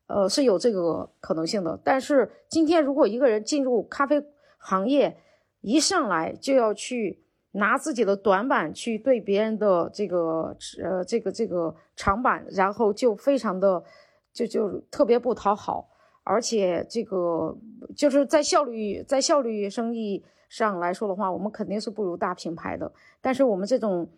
[0.07, 1.79] 呃，是有这个可能性的。
[1.81, 4.21] 但是今天，如果一个人进入咖啡
[4.57, 5.15] 行业，
[5.61, 7.19] 一上来就要去
[7.51, 13.83] 拿自己的短板去对别人的这个呃这个这个长板，然后就非常的
[14.31, 15.89] 就就特别不讨好，
[16.23, 17.57] 而且这个
[17.95, 22.91] 就是在效率在效率生意上来说的话，我们肯定是不如大品牌的。
[23.21, 24.09] 但是我们这种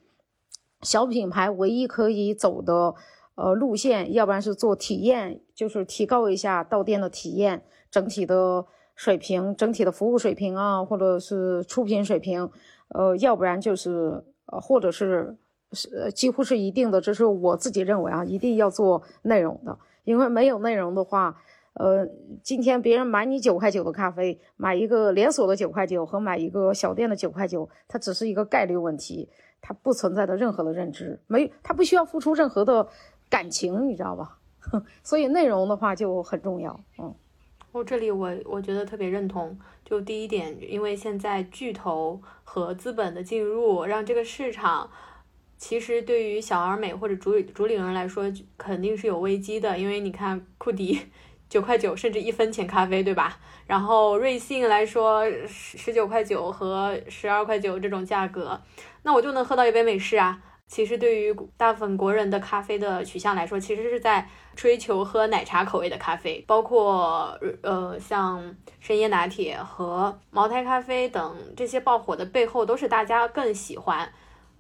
[0.82, 2.96] 小品牌唯一可以走的。
[3.36, 12.52] 呃，路线，要不然是做体验，就是提高一下到店的体验，整体的水平，整体的服务水平啊，或者是出品水平，
[12.94, 15.36] 呃，要不然就是呃，或者是
[15.72, 21.36] 是几乎是一定的，这是我自己认为啊，一定要做内容的，因为没有内容的话，
[21.74, 22.08] 呃，
[22.44, 29.30] 今天别人买你九块九的咖啡，买一个连锁的九块九和买一个小店的九块九，它只是一个概率问题，
[29.62, 32.88] 它不存在的任何的认知，没，它不需要付出任何的。
[33.32, 34.38] 感情，你知道吧？
[35.06, 36.78] 所以内容的话就很重要。
[37.02, 37.16] 嗯，
[37.72, 39.58] 我这里我我觉得特别认同。
[39.86, 44.90] 就第一点，因为现在巨头和资本的进入，让这个市场
[45.58, 49.78] 其实对于小而美或者主主理人来说肯定是有危机的。
[49.78, 51.00] 因为你看库迪
[51.50, 53.38] 九块九，甚至一分钱咖啡，对吧？
[53.68, 58.62] 然后瑞幸来说十十九块九和十二块九这种价格，
[59.04, 60.42] 那我就能喝到一杯美式啊。
[60.72, 74.10] 其实对于大部分国人的咖啡的取向来说，其实是在追求喝奶茶口味的咖啡，包括呃像深椰拿铁和茅台咖啡等这些爆火的背后，都是大家更喜欢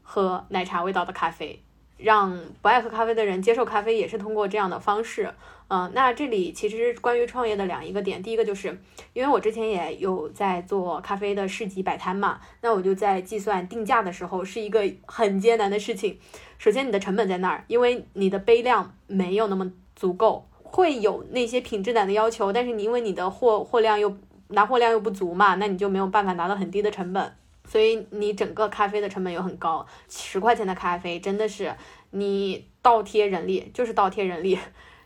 [0.01, 1.63] 喝奶茶味道的咖啡。
[2.01, 5.33] 让不爱喝咖啡的人接受咖啡，也是通过这样的方式。
[5.67, 8.77] 嗯，那这里其实关于创业的两一个点，第一个就是
[9.13, 16.19] 因为我之前也有在做咖啡的市集摆摊嘛，那我就在计算定价的时候是一个很艰难的事情。
[16.57, 24.13] 首先你的成本在那儿，因为你的杯量没有那么足够，会有那些品质感的要求，但是你因为你的货货量又
[24.49, 27.33] 拿货量又不足嘛，那你就没有办法拿到很低的成本。
[27.71, 31.73] 所以你整个咖啡的成本又很高，十块钱的咖啡真的是
[32.09, 34.59] 你倒贴人力，就是倒贴人力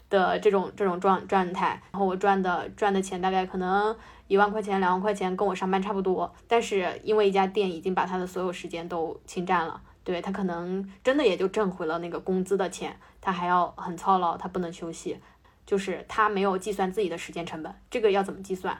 [0.09, 1.79] 的这种这种状状态。
[1.91, 3.95] 然后我赚的赚的钱大概可能
[4.27, 6.33] 一万块钱、两万块钱，跟我上班差不多。
[6.47, 15.19] 但是因为一家店已经把他的所有时间都侵占了，对他可能真的也就挣回了那个工资的钱，他还要很操劳，他不能休息，
[15.67, 17.71] 就是他没有计算自己的时间成本。
[17.91, 18.75] 这个要怎么计算？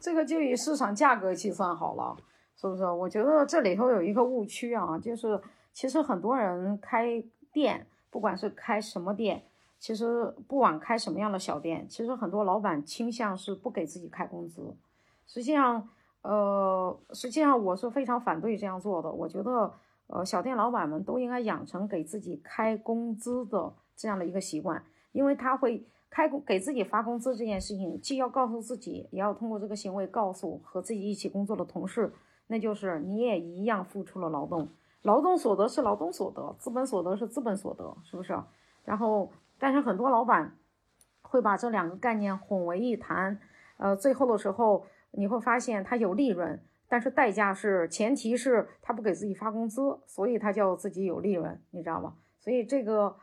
[0.00, 2.16] 这个就以市场价格计算好了。
[2.60, 2.84] 是不是？
[2.84, 5.40] 我觉得这里头有一个误区啊，就是
[5.72, 9.42] 其实很多人开店，不管是开什么店，
[9.78, 14.76] 其实不管开什么样的小店，其实很多老板倾向是不给自己开工资。
[15.26, 15.88] 实际上，
[16.20, 19.10] 呃，实际上我是非常反对这样做的。
[19.10, 19.72] 我觉得，
[20.08, 32.12] 呃，小店老板们都应该养成给自己开工资的这样的一个习惯，因为他会开工给自己发工资这件事情，既要告诉自己，也要通过这个行为告诉和自己一起工作的同事。
[32.52, 34.68] 那就是你也一样付出了劳动，
[35.02, 38.36] 劳动所得是劳动所得，资本所得是资本所得，是不是？
[38.84, 40.56] 然后，但是很多老板
[41.22, 43.38] 会把这两个概念混为一谈，
[43.76, 52.14] 呃，最后的时候你会发现他有利润，但是代价是前提是他不给自己发工资，所以他叫自己有利润，你知道吗？
[52.40, 53.14] 所以这个，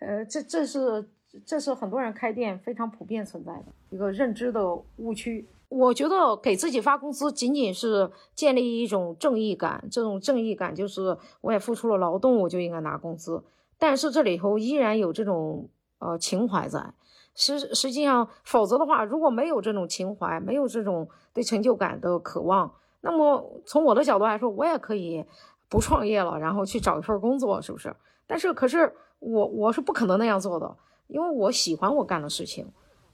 [0.00, 1.08] 呃，这这是
[1.46, 5.48] 这是很多人开店非常普遍存在的一个认知的误区。
[5.70, 13.40] 我觉得给自己发工资仅仅是建立一种正义感，这种正义感就是我也付出了劳动，我就应该拿工资。
[13.78, 15.68] 但是这里头依然有这种
[16.00, 16.92] 呃情怀在，
[17.36, 25.24] 实实际上，否则的话，如果没有这种情怀，没有这种对成就感的渴望，那么从我的角度来说，我也可以
[25.68, 27.94] 不创业了，然后去找一份工作，是不是？
[28.26, 30.76] 但是可是我我是不可能那样做的，
[31.06, 32.66] 因为我喜欢我干的事情。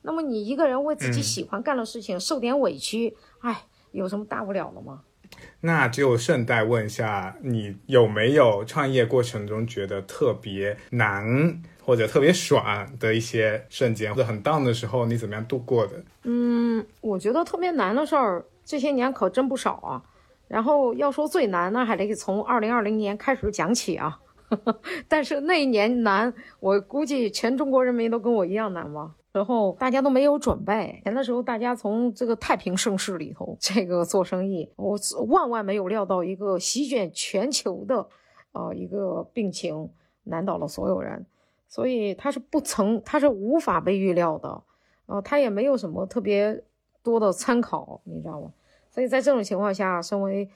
[0.06, 5.02] 那么你一个人为自己喜欢干的事情受点委屈，哎，有什么大不了的吗？
[5.60, 16.04] 那就顺带问一下，你有没有创业过程中觉得特别难或者特别爽的一些瞬间，或者很 down 的时候，你怎么样度过的？
[16.22, 20.00] 嗯，我觉得特别难的事儿，这些年可真不少啊。
[20.46, 24.20] 然后要说最难，那还得从二零二零年开始讲起啊。
[25.08, 29.10] 但是那一年难，我估计全中国人民都跟我一样难吧。
[29.36, 38.08] 然后大家都没有准备，前的时候大家从这个太平盛世里头这个做生意，我万万没有料到一个席卷全球的，
[38.52, 39.90] 呃，一个病情
[40.24, 41.26] 难倒了所有人，
[41.68, 44.62] 所以它是不曾，它是无法被预料的，
[45.04, 46.64] 呃，它也没有什么特别
[47.02, 48.50] 多的参考，你知道吗？
[48.90, 50.48] 所以在这种情况下，身为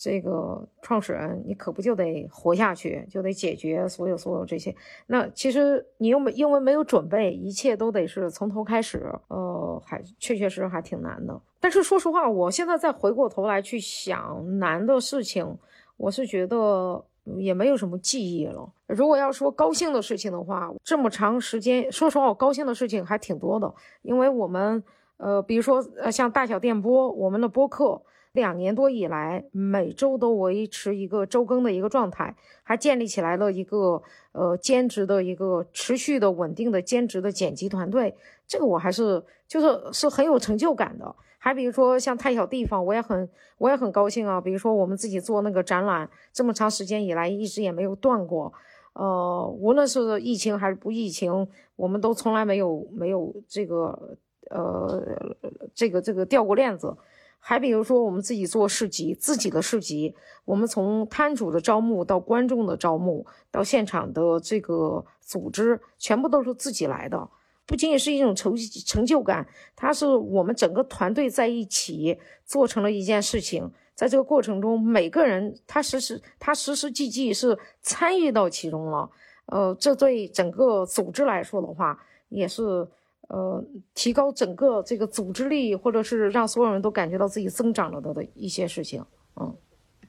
[0.00, 4.72] 这个创始人，你可不就得活下去，就得解决所有所有这些。
[5.08, 11.38] 那其实你又没因为没有准备，一切都得是从头开始，呃，还确确实实还挺难的。
[11.58, 15.58] 但是说实话，我现在再回过头来去想难的事情，
[15.96, 17.04] 我是觉得
[17.36, 18.72] 也没有什么记忆了。
[18.86, 24.80] 如果要说高兴的事情的话，这么长时间，说实话，我高兴的事情还挺多的，因为我们，
[25.16, 28.00] 呃，比如说，呃，像大小电波，我们的播客。
[28.38, 34.00] 两年多以来，每周都维持一个周更的一个状态，还建立起来了一个
[34.32, 38.14] 呃兼职的一个持续的稳定的兼职的剪辑团队。
[38.46, 41.14] 这个我还是就是是很有成就感的。
[41.40, 43.28] 还比如说像太小地方，我也很
[43.58, 44.40] 我也很高兴啊。
[44.40, 48.52] 比如说我们自己做那个展览，这么长时间以来一直也没有断过。
[48.94, 54.16] 呃，无论是疫情还是不疫情，我们都从来没有没有这个
[54.50, 55.00] 呃
[55.74, 56.96] 这个这个掉过链子。
[57.40, 60.14] 还比如说，我们自己做市集，自己的市集，
[60.44, 67.28] 我们从摊主的招募到观众的招募，到现场的这个组织，全部都是自己来的。
[67.64, 68.54] 不仅仅是一种成
[68.86, 73.70] 成就感，它是我们整个团队在一起做成了一件事情。
[73.94, 79.10] 在这个过程中，每个人他实时他实实际际是参与到其中了。
[79.46, 82.86] 呃，这对整个组织来说的话，也是。
[83.28, 83.62] 呃，
[83.94, 89.04] 提高整个这个组织力，或者是让所有人都感觉到自己增长了的的一些事情，
[89.36, 89.54] 嗯，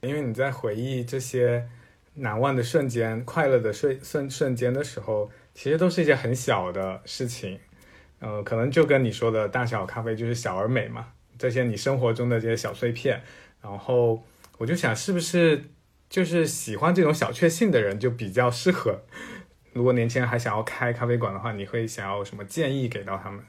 [0.00, 1.68] 因为你在回忆这些
[2.14, 7.58] 难忘的瞬间、快乐的瞬瞬瞬间的时候，其实都是一些很小的事情，
[8.20, 11.08] 呃，可能就跟你说的大小咖啡就是小而美嘛，
[11.38, 13.22] 这些你生活中的这些小碎片，
[13.60, 14.22] 然后
[14.56, 15.64] 我就想，是不是
[16.08, 19.02] 就是喜欢这种小确幸的人就比较适合。
[19.72, 23.40] 如果年轻人还想要开咖啡馆的话，你会想要什么建议给到他们？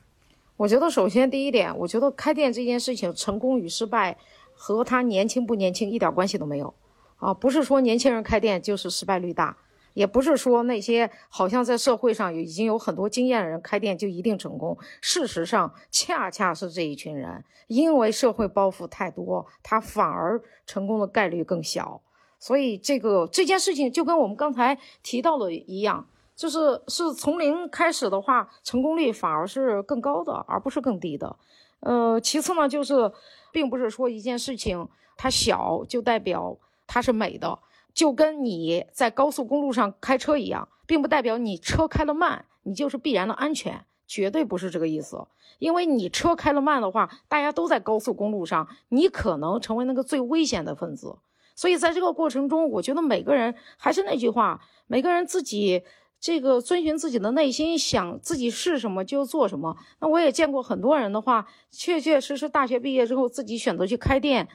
[0.58, 4.16] 我觉得首先第一点，我觉得开店这件事情成功与失败
[4.54, 6.72] 和他年轻不年轻一点关系都没有
[7.18, 7.34] 啊！
[7.34, 9.58] 不是说年轻人开店就是失败率大，
[9.96, 14.78] 也不是说那些好像在社会上已经有很多经验的人开店就一定成功。
[15.02, 22.00] 事实上，恰恰是这一群人，因为社会包袱太多，他反而成功的概率更小。
[22.38, 26.08] 所以这个这件事情就跟我们刚才提到的一样。
[26.42, 31.36] 就是是从零开始的话，成功率反而是更高的，而不是更低的。
[31.82, 33.12] 呃，其次呢，就是
[33.52, 37.60] 并不是说一件事情它小就代表它是美的，
[37.94, 45.28] 就跟你在高速公路上开车一样，并不代表你车开的慢，你就是必然的安全，绝对不是这个意思。
[45.60, 51.20] 因为你车开了慢的话，大家都在高速公路上，你可能成为那个最危险的分子。
[51.54, 55.84] 所以在这个过程中，我觉得每个人还是那句话，每个人自己。
[56.22, 59.76] 这个遵循自己的内心，想自己是什么就做什么。
[60.00, 64.48] 那我也见过很多人的话，确确实实大学毕业之后自己选择去开店，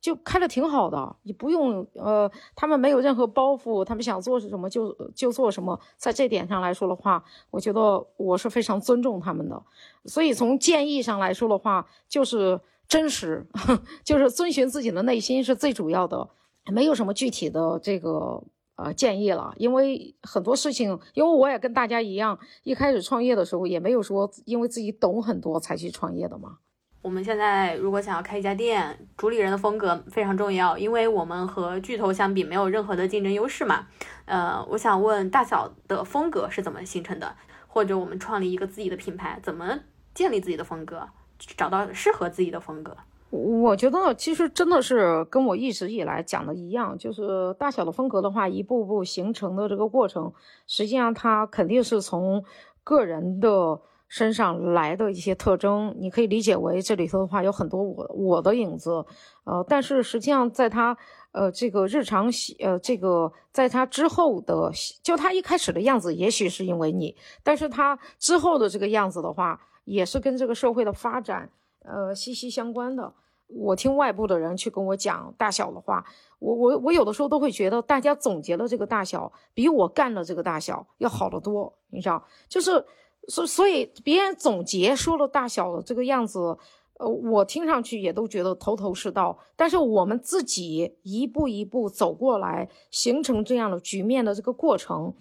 [0.00, 5.78] 就开的挺好的，你不用呃，他们没有任何包袱，他们想做什么就就做什么。
[5.96, 9.62] 在这点上来说的话，我觉得我是非常尊重他们的。
[10.06, 13.46] 所以从建议上来说的话，就是真实，
[14.02, 16.28] 就是遵循自己的内心是最主要的，
[16.72, 18.42] 没有什么具体的这个。
[18.76, 26.58] 呃，建议了，因为很多事情，因为我也跟大家一样，一开始创业的时候也没有说因为自己懂很多才去创业的嘛。
[27.02, 33.88] 我们现在如果想要开一家店，主理人的风格非常重要，因为我们和巨头相比没有任何的竞争优势嘛。
[34.24, 37.34] 呃，我想问大小的风格是怎么形成的？
[37.66, 39.80] 或者我们创立一个自己的品牌，怎么
[40.14, 41.08] 建立自己的风格，
[41.56, 42.96] 找到适合自己的风格？
[43.32, 50.30] 我觉得其实真的是跟我一直以来讲的一样，就是大小的风格的话，一步步形成的这个过程，
[50.66, 52.44] 实际上它肯定是从
[52.84, 55.96] 个人的身上来的一些特征。
[55.98, 59.02] 你可以理解为这里头的话有很多我我的影子，
[59.44, 60.94] 呃，但是实际上在他
[61.32, 62.30] 呃这个日常
[62.60, 64.70] 呃这个在他之后的，
[65.02, 71.48] 就他一开始的样子，也许是因为你，但是他之后的这个样子的话，也是跟这个社会的发展
[71.82, 73.10] 呃息息相关的。
[73.54, 76.04] 我听外部的人去跟我讲大小的话，
[76.38, 81.72] 我我我有的时候都会觉得，大家总结了这个大小，比我干了这个大小要好得多。
[81.90, 82.84] 你知道，就是
[83.28, 86.56] 所所以别人总结说了大小的这个样子，
[86.98, 89.38] 呃，我听上去也都觉得头头是道。
[89.56, 95.14] 但是我们自己一步一步走过来，形成这样的局面的这个过程。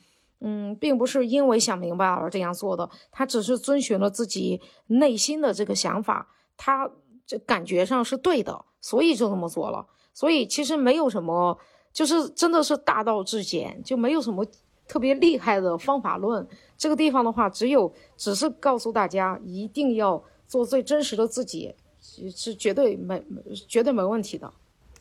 [0.44, 6.28] 嗯，并不是因为想明白而这样做的，他只是遵循了自己内心的这个想法，
[6.58, 6.90] 他
[7.32, 9.88] 这感觉上是对的，所以就这么做了。
[10.14, 11.58] 所以其实没有什么，
[11.94, 14.46] 就是真的是大道至简，就没有什么
[14.86, 16.46] 特别厉害的方法论。
[16.78, 23.24] 这个地方的话，只有只是告诉大家，一定要做最真实的自己，是绝对没
[23.70, 24.52] 绝对没问题的。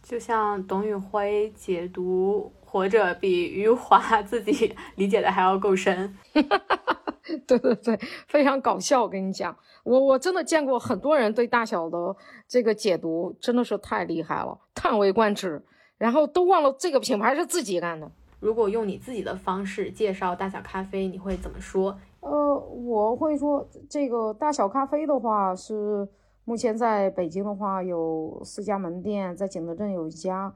[0.04, 2.52] 就像董宇辉解读。
[2.70, 6.16] 活着比余华自己 理解的还要够深，
[7.46, 9.02] 对对对，非常搞笑。
[9.02, 12.16] 我跟你讲，我我真的见过很多人对大小的
[12.48, 15.62] 这个解读，真的是太厉害了，叹为观止。
[15.98, 18.10] 然后都忘了这个品牌是自己干的。
[18.40, 21.94] 如果用你自己的方式介绍大小咖啡，你会怎么说？
[22.20, 26.08] 呃，我会说这个大小咖啡的话，是
[26.46, 30.50] 目前在北京的话有四家门店，在景德镇有一家。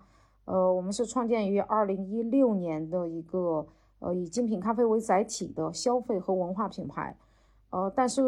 [0.47, 3.67] 呃，我们是创建于二零一六年的一个
[3.99, 7.17] 呃以精品咖啡为载体的消费和文化品牌，
[7.71, 8.23] 呃，但是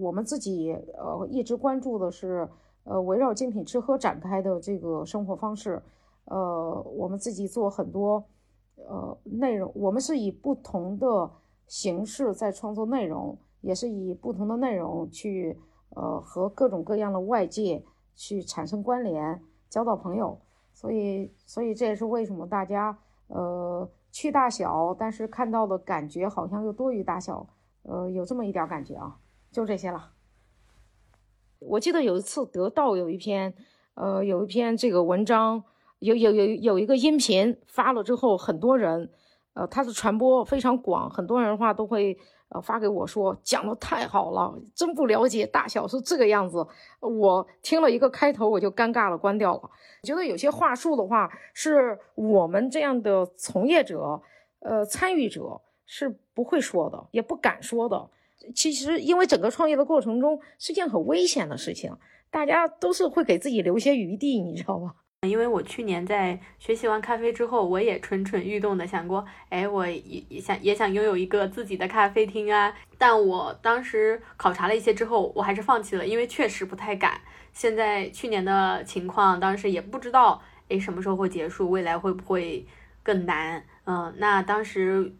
[0.00, 2.48] 我们自己呃一直关注的是
[2.84, 5.82] 呃围绕精品吃喝展开的这个生活方式，
[6.26, 8.24] 呃，我们自己做很多
[8.76, 11.30] 呃内容，我们是以不同的
[11.66, 15.58] 形式在创作内容，也是以不同的内容去
[15.90, 17.82] 呃和各种各样的外界
[18.14, 20.38] 去产生关联，交到朋友。
[20.76, 22.98] 所以，所以这也是为什么大家
[23.28, 27.44] 呃去大小，但是看到的感觉好像又多于大小，
[27.82, 29.16] 呃，有这么一点感觉啊，
[29.50, 30.12] 就这些了。
[31.58, 33.52] 我记得有一次得到有一篇，
[33.94, 35.64] 呃，有一篇这个文章，
[35.98, 39.10] 有有有有一个音频发了之后，很多人，
[39.54, 42.16] 呃，它的传播非常广，很多人的话都会。
[42.50, 46.64] 呃，发给我说讲的太好了，真不了解大小是这个样子。
[47.00, 49.70] 我听了一个开头，我就尴尬了，关掉了。
[50.02, 54.20] 觉得有些话术的话，是我们这样的从业者、
[54.60, 58.08] 呃参与者是不会说的，也不敢说的。
[58.54, 61.96] 其实，因为整个创业的过程中是件很危险的事情，
[62.30, 64.94] 大家都是会给自己留些余地，你知道吧？
[65.26, 72.74] 因为我去年在学习完咖啡之后，我也蠢蠢欲动的想过，哎，我也也想也想拥有一个自己的咖啡厅啊。
[72.98, 77.20] 但我当时考察了一些之后，我还是放弃了，因为确实不太敢。
[77.52, 82.66] 现在去年的情况，当时也不知道，哎，什么时候会结束，未来会不会
[83.02, 83.64] 更难？
[83.84, 85.12] 嗯，那当时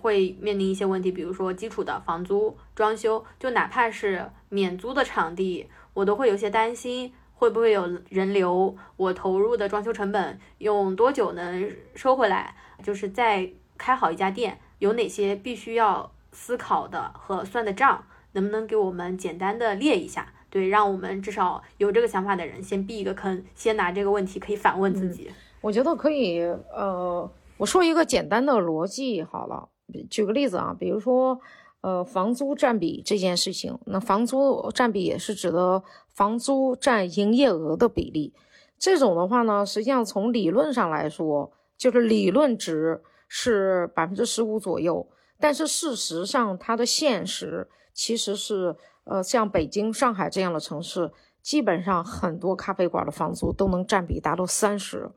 [0.00, 7.12] 会面临一些问题，比如说基础的房租、装修，就哪怕是免租的场地，我都会有些担心。
[7.42, 8.76] 会不会有人流？
[8.96, 12.54] 我投入的装修成本用多久能收回来？
[12.84, 18.04] 就是在开好一家店，有哪些必须要思考的和算的账？
[18.34, 20.32] 能不能给我们简单的列一下？
[20.50, 25.28] 对，让我们至少有这个想法的人先避一个坑，先拿这个问题可以反问自己。
[25.60, 29.68] 我觉得可以，呃，我说一个简单的逻辑好了，
[30.08, 31.40] 举个例子啊，比如说。
[31.82, 35.82] 呃，房租占比这件事情，那房租占比也是指的
[36.14, 38.32] 房租占营业额的比例。
[38.78, 45.08] 这种的话呢，实际上从理论上来说，就是理论值是百分之十五左右。
[45.38, 51.10] 但是事实上，它的现实其实是，呃，像北京、上海这样的城市，
[51.42, 55.10] 基本上很多咖啡馆的房租都能占比达到三十。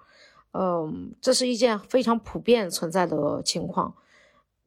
[0.54, 3.94] 嗯，这是一件非常普遍存在的情况。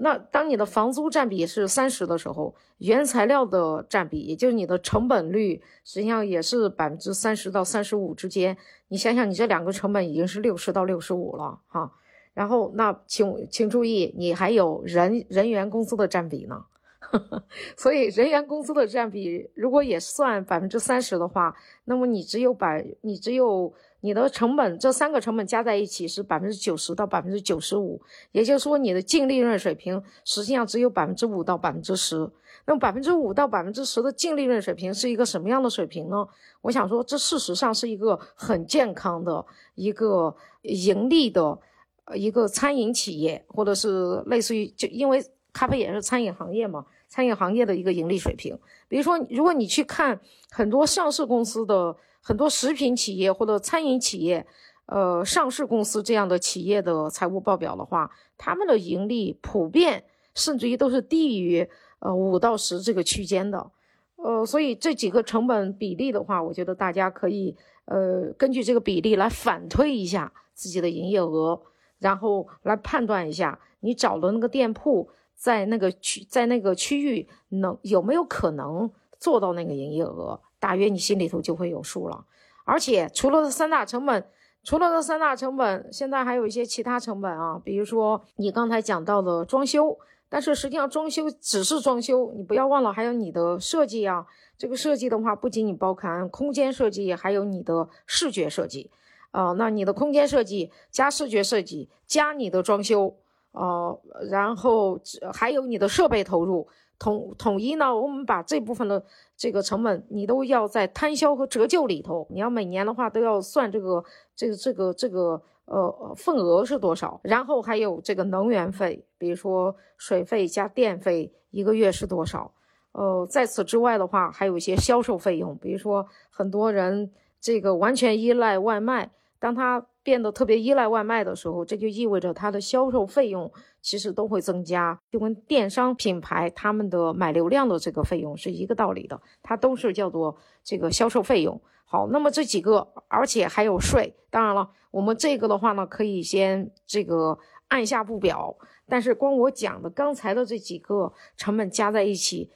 [0.00, 8.56] 那当你的房租占比是三十的时候，原材料的占比，也就是你的成本率，实际上也是百分之三十到三十五之间。
[8.86, 11.92] 你想想，你这两个成本已经是六十到六十五了哈。
[12.32, 16.64] 然后，那请请注意，你还有人人员工资的占比呢。
[17.76, 23.74] 所以，人员工资的占比如果也算百分之三十的话，那么你只有百，你只有。
[24.00, 32.30] 你的成本这三个成本加在一起是百分之九十到百分之九十五，也就是说你的净利润水平实际上只有百分之五到百分之十。
[32.64, 36.26] 那么百分之五到百分之十的净利润水平是一个什么样的水平呢？
[36.60, 39.44] 我想说，这事实上是一个很健康的
[39.74, 41.58] 一个盈利的
[42.04, 48.56] 呃一个餐饮企业，或者是类似于就因为咖啡也是餐饮行业嘛，餐饮行业的一个盈利水平。
[48.86, 50.20] 比如说，如果你去看
[50.50, 51.96] 很多上市公司的。
[52.22, 54.46] 很多食品企业或者餐饮企业，
[54.86, 60.04] 呃，上市公司这样的企业的财务报表的话，他们的盈利普遍
[60.34, 61.68] 甚至于都是低于
[62.00, 63.70] 呃五到十这个区间的，
[64.16, 67.56] 呃，所以这几个成本比例的话，我觉得大家可以
[67.86, 71.60] 呃，根据这个比例来反推一下自己的营业额，
[71.98, 82.24] 然后来判断一下你找的那个店铺在那个区在那个区域能有没有可能做到那个营业额，大约你心里头就会有数了。
[82.64, 84.26] 而且除了这三大成本，
[84.62, 89.98] 除了这三大成本，现在还有一些其他成本啊，比如说你刚才讲到的装修。
[90.30, 94.26] 但是实际上，装修只是装修，你不要忘了还有你的设计啊。
[94.58, 98.90] 这个设计的话，不仅仅包含空间设计，还有你的视觉设计，
[99.30, 103.16] 啊，那你的空间设计加视觉设计加你的装修，
[103.52, 103.98] 呃，
[104.28, 105.00] 然后
[105.32, 109.04] 还有你的设备投入，统统一呢，我们把这部分的
[109.36, 115.42] 这个成本，你都要在摊销和折旧里头，你要每年的话都要算这个这个这个这个。
[115.70, 117.20] 呃，份额是多少？
[117.22, 122.50] 然后还有这个能源费，比如说水费加电费，一个月是多少？
[122.92, 133.52] 呃，在此之外的话，还有一些销售费用，比如说很多人这个完全依赖外卖，当他变得特别依赖外卖的时候，这就意味着它的销售费用
[133.82, 140.34] 其实都会增加，就跟电商品牌他们的买流量的这个费用是一个道理的，它都是叫做
[140.64, 141.60] 这个销售费用。
[141.84, 144.14] 好，那么这几个，而且还有税。
[144.30, 147.38] 当然了，我们这个的话呢，可以先这个
[147.68, 148.56] 按下不表。
[148.88, 152.50] 但是光我讲的刚才的这几个成本加在一起，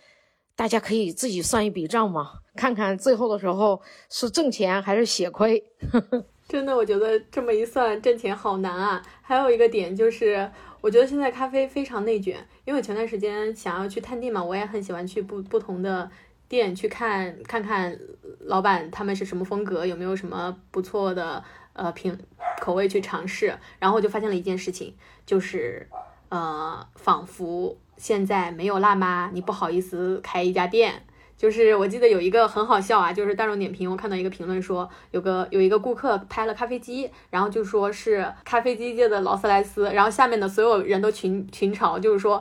[0.56, 5.62] 大家可以自己算一笔账嘛，看看最后的时候是挣钱还是血亏。
[5.90, 9.02] 呵 呵真的，我觉得这么一算，挣钱好难啊。
[9.22, 10.50] 还有一个点就是，
[10.82, 16.10] 我觉得现在咖啡非常内卷，因为我前段时间想要去探店嘛，我也很喜欢去不不同的。
[16.48, 17.98] 店去看看看
[18.40, 21.42] 老板他们是什么风格，有没有什么不错的
[21.72, 22.14] 呃品
[22.60, 24.94] 口味去尝试，然后我就发现了一件事情，
[25.24, 25.88] 就是
[26.28, 31.06] 呃仿佛现在没有辣妈，你不好意思开一家店。
[31.42, 42.40] 就是我记得有一个很好笑啊，就是大众点评我看到一个评论说，有个有一个顾客拍了咖啡机，然后就说是咖啡机界的劳斯莱斯，然后下面的所有人都群群嘲，就是说。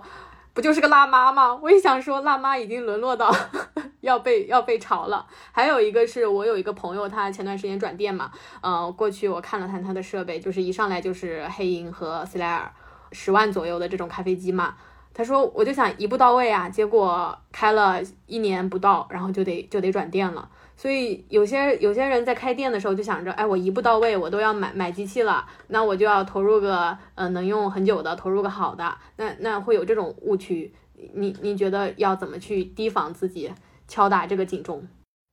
[0.54, 1.58] 不就是个辣妈吗？
[1.64, 3.34] 我也想说，辣妈已经沦落到
[4.02, 5.26] 要被要被嘲了。
[5.54, 8.30] 还有一个是我有一个朋友，他前段时间转店嘛，
[8.62, 12.70] 呃，过去我看了看他的设备，就是一上来就是黑银和斯莱尔，
[13.14, 14.76] 十万左右的这种咖啡机嘛。
[15.14, 20.50] 他说我就想一步到位啊，结果开了一年不到，然后就得就得转店了。
[20.76, 30.74] 所以有些有些人在开店的时候就想着，哎，我一步到位，我都要买买机器了，那我就要投入个呃能用很久的，投入个好的，那那会有这种误区。
[31.14, 33.52] 你你觉得要怎么去提防自己，
[33.88, 34.88] 敲打这个警钟？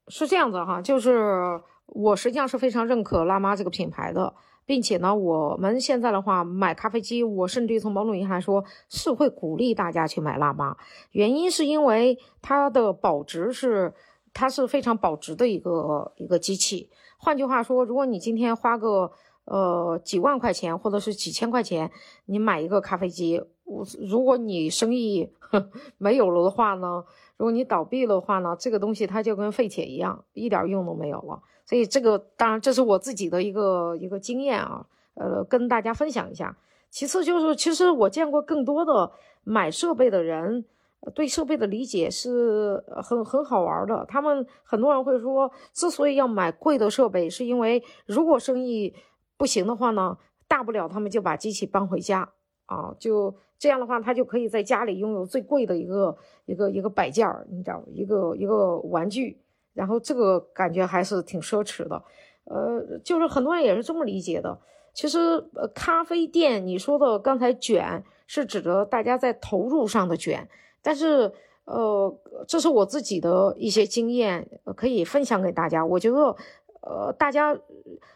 [0.08, 4.34] 是这样子哈，就是我实际上是非常认可辣妈这个品牌的，
[4.68, 10.76] 并且呢，我们现在的话买咖啡机，我甚至于从某种意义来说是会鼓励大家去买辣妈，
[11.12, 13.94] 原因是因为它的保值是。
[14.34, 16.88] 它是非常保值的一个一个机器。
[17.16, 19.10] 换句话说，如果你今天花个
[19.46, 21.90] 呃几万块钱或者是几千块钱，
[22.26, 25.28] 你买一个咖啡机，我如果你生意
[25.98, 27.02] 没有了的话呢，
[27.38, 31.40] 如果你倒闭的话呢，这个东西它就跟废铁一样，一点用都没有了。
[31.64, 34.84] 所以这个当然这是我自己的一个一个经验啊，
[35.14, 36.54] 呃，跟大家分享一下。
[36.90, 39.10] 其次就是，其实我见过更多的
[39.44, 40.66] 买设备的人。
[41.14, 44.04] 对设备的理解是很很好玩的。
[44.08, 48.92] 他们很多人会说，之所以要买贵的设备，是因为如果生意
[49.36, 50.18] 不行的话呢，
[50.48, 52.28] 大不了他们就把机器搬回家
[52.68, 56.16] 啊，就这样的话，他就可以在家里拥有最贵的一个
[56.46, 59.40] 一个一个摆件儿，你知道，一个一个玩具。
[59.74, 62.02] 然后这个感觉还是挺奢侈的。
[62.44, 64.58] 呃，就是很多人也是这么理解的。
[64.92, 65.18] 其实，
[65.54, 70.48] 呃，咖啡店你说的刚才卷，是指着大家在投入上的卷。
[70.82, 71.32] 但是，
[71.64, 72.12] 呃，
[72.48, 75.84] 这是我自己的一些经验，可以分享给大家。
[75.84, 76.34] 我觉得，
[76.80, 77.56] 呃，大家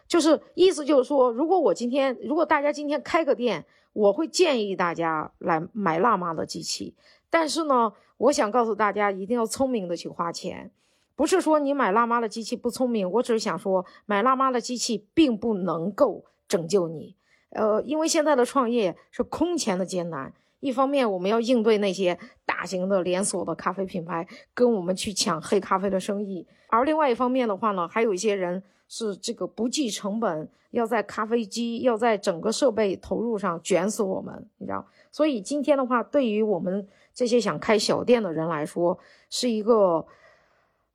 [0.09, 6.95] 就是意思就是说，如果我今天，如果大家今天开个店，我会建议大家来买辣妈的机器。
[7.31, 10.71] 但是呢，我想告诉大家，一定要聪明的去花钱，
[11.17, 13.11] 不是说你买辣妈的机器不聪明。
[13.11, 17.17] 我只是想说，买辣妈的机器并不能够拯救你，
[17.51, 20.33] 呃，因为现在的创业是空前的艰难。
[20.61, 22.17] 一方面，我们要应对那些
[22.47, 24.25] 大型的连锁的咖啡品牌
[24.55, 28.63] 跟我们去抢黑咖啡的生意，而另外一方面的话呢，还有一些人
[28.93, 34.87] 是这个不计成本，要在咖啡机、要在整个设备投入上卷死我们，你知道？
[35.11, 38.99] 所以今天的话，对于我们这些想开小店的人来说，
[39.31, 40.05] 是一个，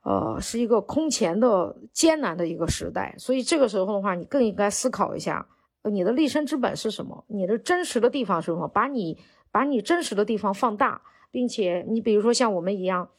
[0.03, 3.15] 呃，是一个空前的艰难的一个时代。
[3.17, 5.47] 所以这个时候的话，你更应该思考一下，
[5.83, 7.25] 你的立身之本是什么？
[7.27, 8.67] 你的真实的地方是什么？
[8.67, 9.17] 把你。
[9.49, 13.09] 把你真实的地方放大，并且你比如说像我们一样，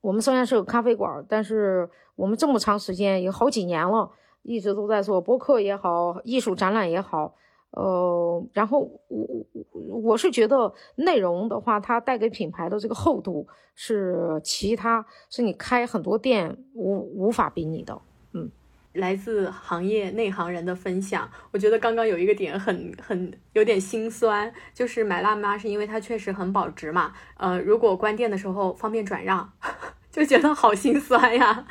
[0.00, 4.10] 我们虽然是个咖啡馆，但是我们这么长时间，有好几年了，
[4.42, 7.34] 一直都在做博客也好，艺术展览也好。
[7.72, 13.46] 呃，然后我我我是觉得内容的话，它带给品牌的这个厚度
[13.76, 18.00] 是其他是你开很多店无无法比拟的。
[18.32, 18.50] 嗯，
[18.94, 27.12] 来自行业内行人的分享，我觉得刚刚有一个点很很有点心酸，就是买辣妈是因为它确实很保值嘛。
[27.36, 29.52] 呃，如果关店的时候方便转让，
[30.10, 31.66] 就觉得好心酸呀。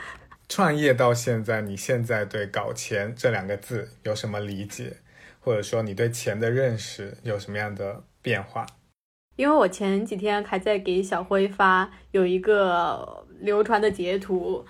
[0.48, 4.98] 创业到现在，你现在对“搞钱”这两个字有什么理解？
[5.42, 8.66] 或者说你对钱的认识有什么样的变化？
[9.36, 14.66] 因为我前几天还在给小辉发有一个流传的截图，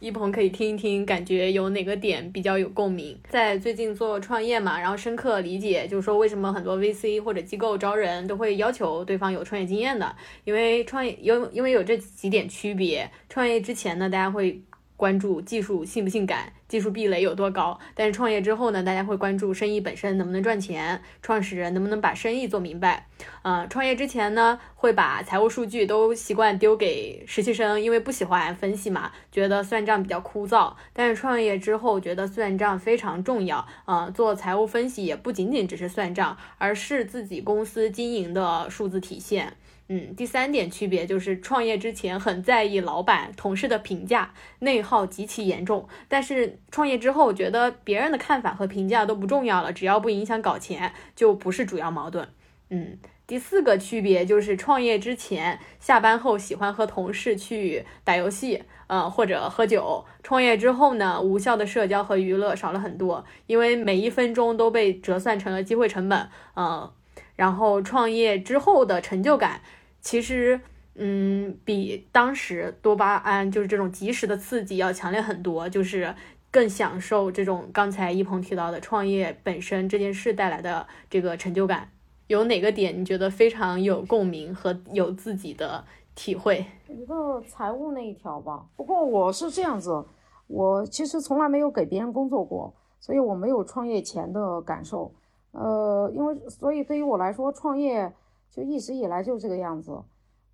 [0.00, 3.16] 一鹏可以听一听，感觉有哪个点比较有共鸣。
[3.28, 13.10] 在最近做创业嘛，然后深刻理解，就是说为什么很多 VC 或者机构招人都会要求对方有创业经验的，因为创业有因为有这几点区别。
[13.28, 14.60] 创业之前呢，大家会。
[15.00, 17.80] 关注技术性不性感，技术壁垒有多高？
[17.94, 23.06] 但是创业之后呢，大家会关注生意本身能不能赚钱，创始人能不能把生意做明白。
[23.40, 30.74] 呃，创业之前呢，会把财务数据都习惯丢给实习生，因为不喜欢分析嘛，觉得算账比较枯燥。
[30.92, 33.66] 但是创业之后，觉得算账非常重要。
[33.86, 39.54] 呃，做财务分析也不仅仅只是算账，而是自己公司经营的数字体现。
[39.92, 45.88] 嗯，第三点区别就是创业之前很在意老板、同事的评价，内耗极其严重。
[46.06, 52.28] 但是创业之后，觉得别人的看法和评价都不重要了，只要不影响搞钱，就不是主要矛盾。
[52.68, 60.04] 嗯，第四个区别就是创业之前下班后喜欢和同事去打游戏，呃或者喝酒。
[60.22, 66.28] 创业之后呢，无效的社交和娱乐少了很多，因为每一分钟都被折算成了机会成本。
[66.54, 66.88] 嗯，
[67.34, 69.60] 然后创业之后的成就感。
[70.00, 70.60] 其实，
[70.94, 76.14] 嗯，比当时多巴胺就是这种及时的刺激要强烈很多，就是
[76.50, 81.90] 更享受这种刚才一鹏提到的创业本身这件事带来的这个成就感。
[82.28, 85.84] 有哪个点你觉得非常有共鸣和有自己的
[86.14, 86.64] 体会？
[86.88, 88.64] 一个财务那一条吧。
[88.76, 90.04] 不过我是这样子，
[90.46, 95.12] 我其实从来没有给别人工作过，所以我没有创业前的感受。
[95.52, 98.12] 呃，因为所以对于我来说，创业。
[98.50, 99.92] 就一直以来就这个样子，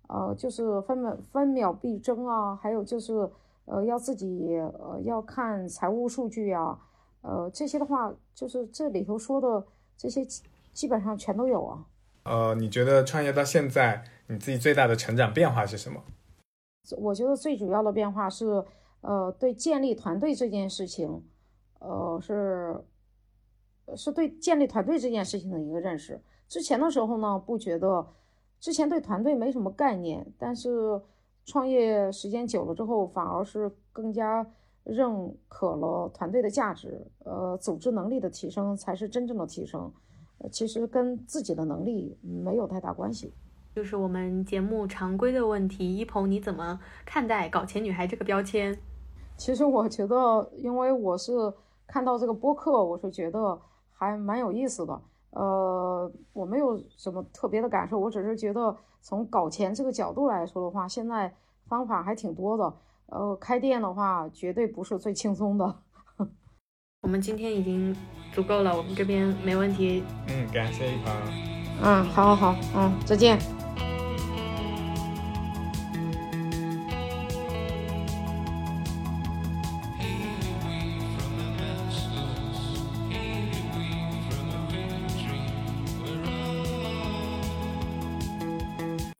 [0.07, 3.29] 呃，就是分秒分秒必争啊，还有就是，
[3.65, 6.79] 呃，要自己呃要看财务数据啊，
[7.21, 9.65] 呃，这些的话，就是这里头说的
[9.97, 10.23] 这些
[10.73, 11.85] 基本上全都有啊。
[12.23, 16.01] 呃，你觉得创业到现在，你自己最大的成长变化是什么？
[16.97, 18.63] 我觉得最主要的变化是，
[19.01, 21.23] 呃，对建立团队这件事情，
[21.79, 22.85] 呃，是
[23.95, 26.21] 是对建立团队这件事情的一个认识。
[26.47, 28.05] 之前的时候呢，不觉得，
[28.59, 31.01] 之前对团队没什么概念，但是
[31.45, 34.45] 创业时间久了之后，反而是更加
[34.83, 37.05] 认可了团队的价值。
[37.25, 39.91] 呃，组织能力的提升才是真正的提升，
[40.37, 43.33] 呃，其实跟自己的能力没有太大关系。
[43.75, 48.75] 就是我们节目常规的问题，一鹏你怎么看待“搞钱女孩”这个标签？
[49.35, 51.53] 其实我觉得，因为我是
[51.85, 53.59] 看到这个播客，我是觉得
[53.91, 54.99] 还蛮有意思的。
[55.37, 61.31] 呃，我没有什么特别的感受，我只是觉得从搞钱这个角度来说的话，现在
[61.67, 62.73] 方法还挺多的。
[63.05, 65.75] 呃，开店的话绝对不是最轻松的。
[67.03, 67.95] 我们今天已经
[68.33, 70.03] 足够了，我们这边没问题。
[70.27, 71.13] 嗯，感谢一鹏。
[71.83, 73.37] 嗯，好，好，好，嗯，再见。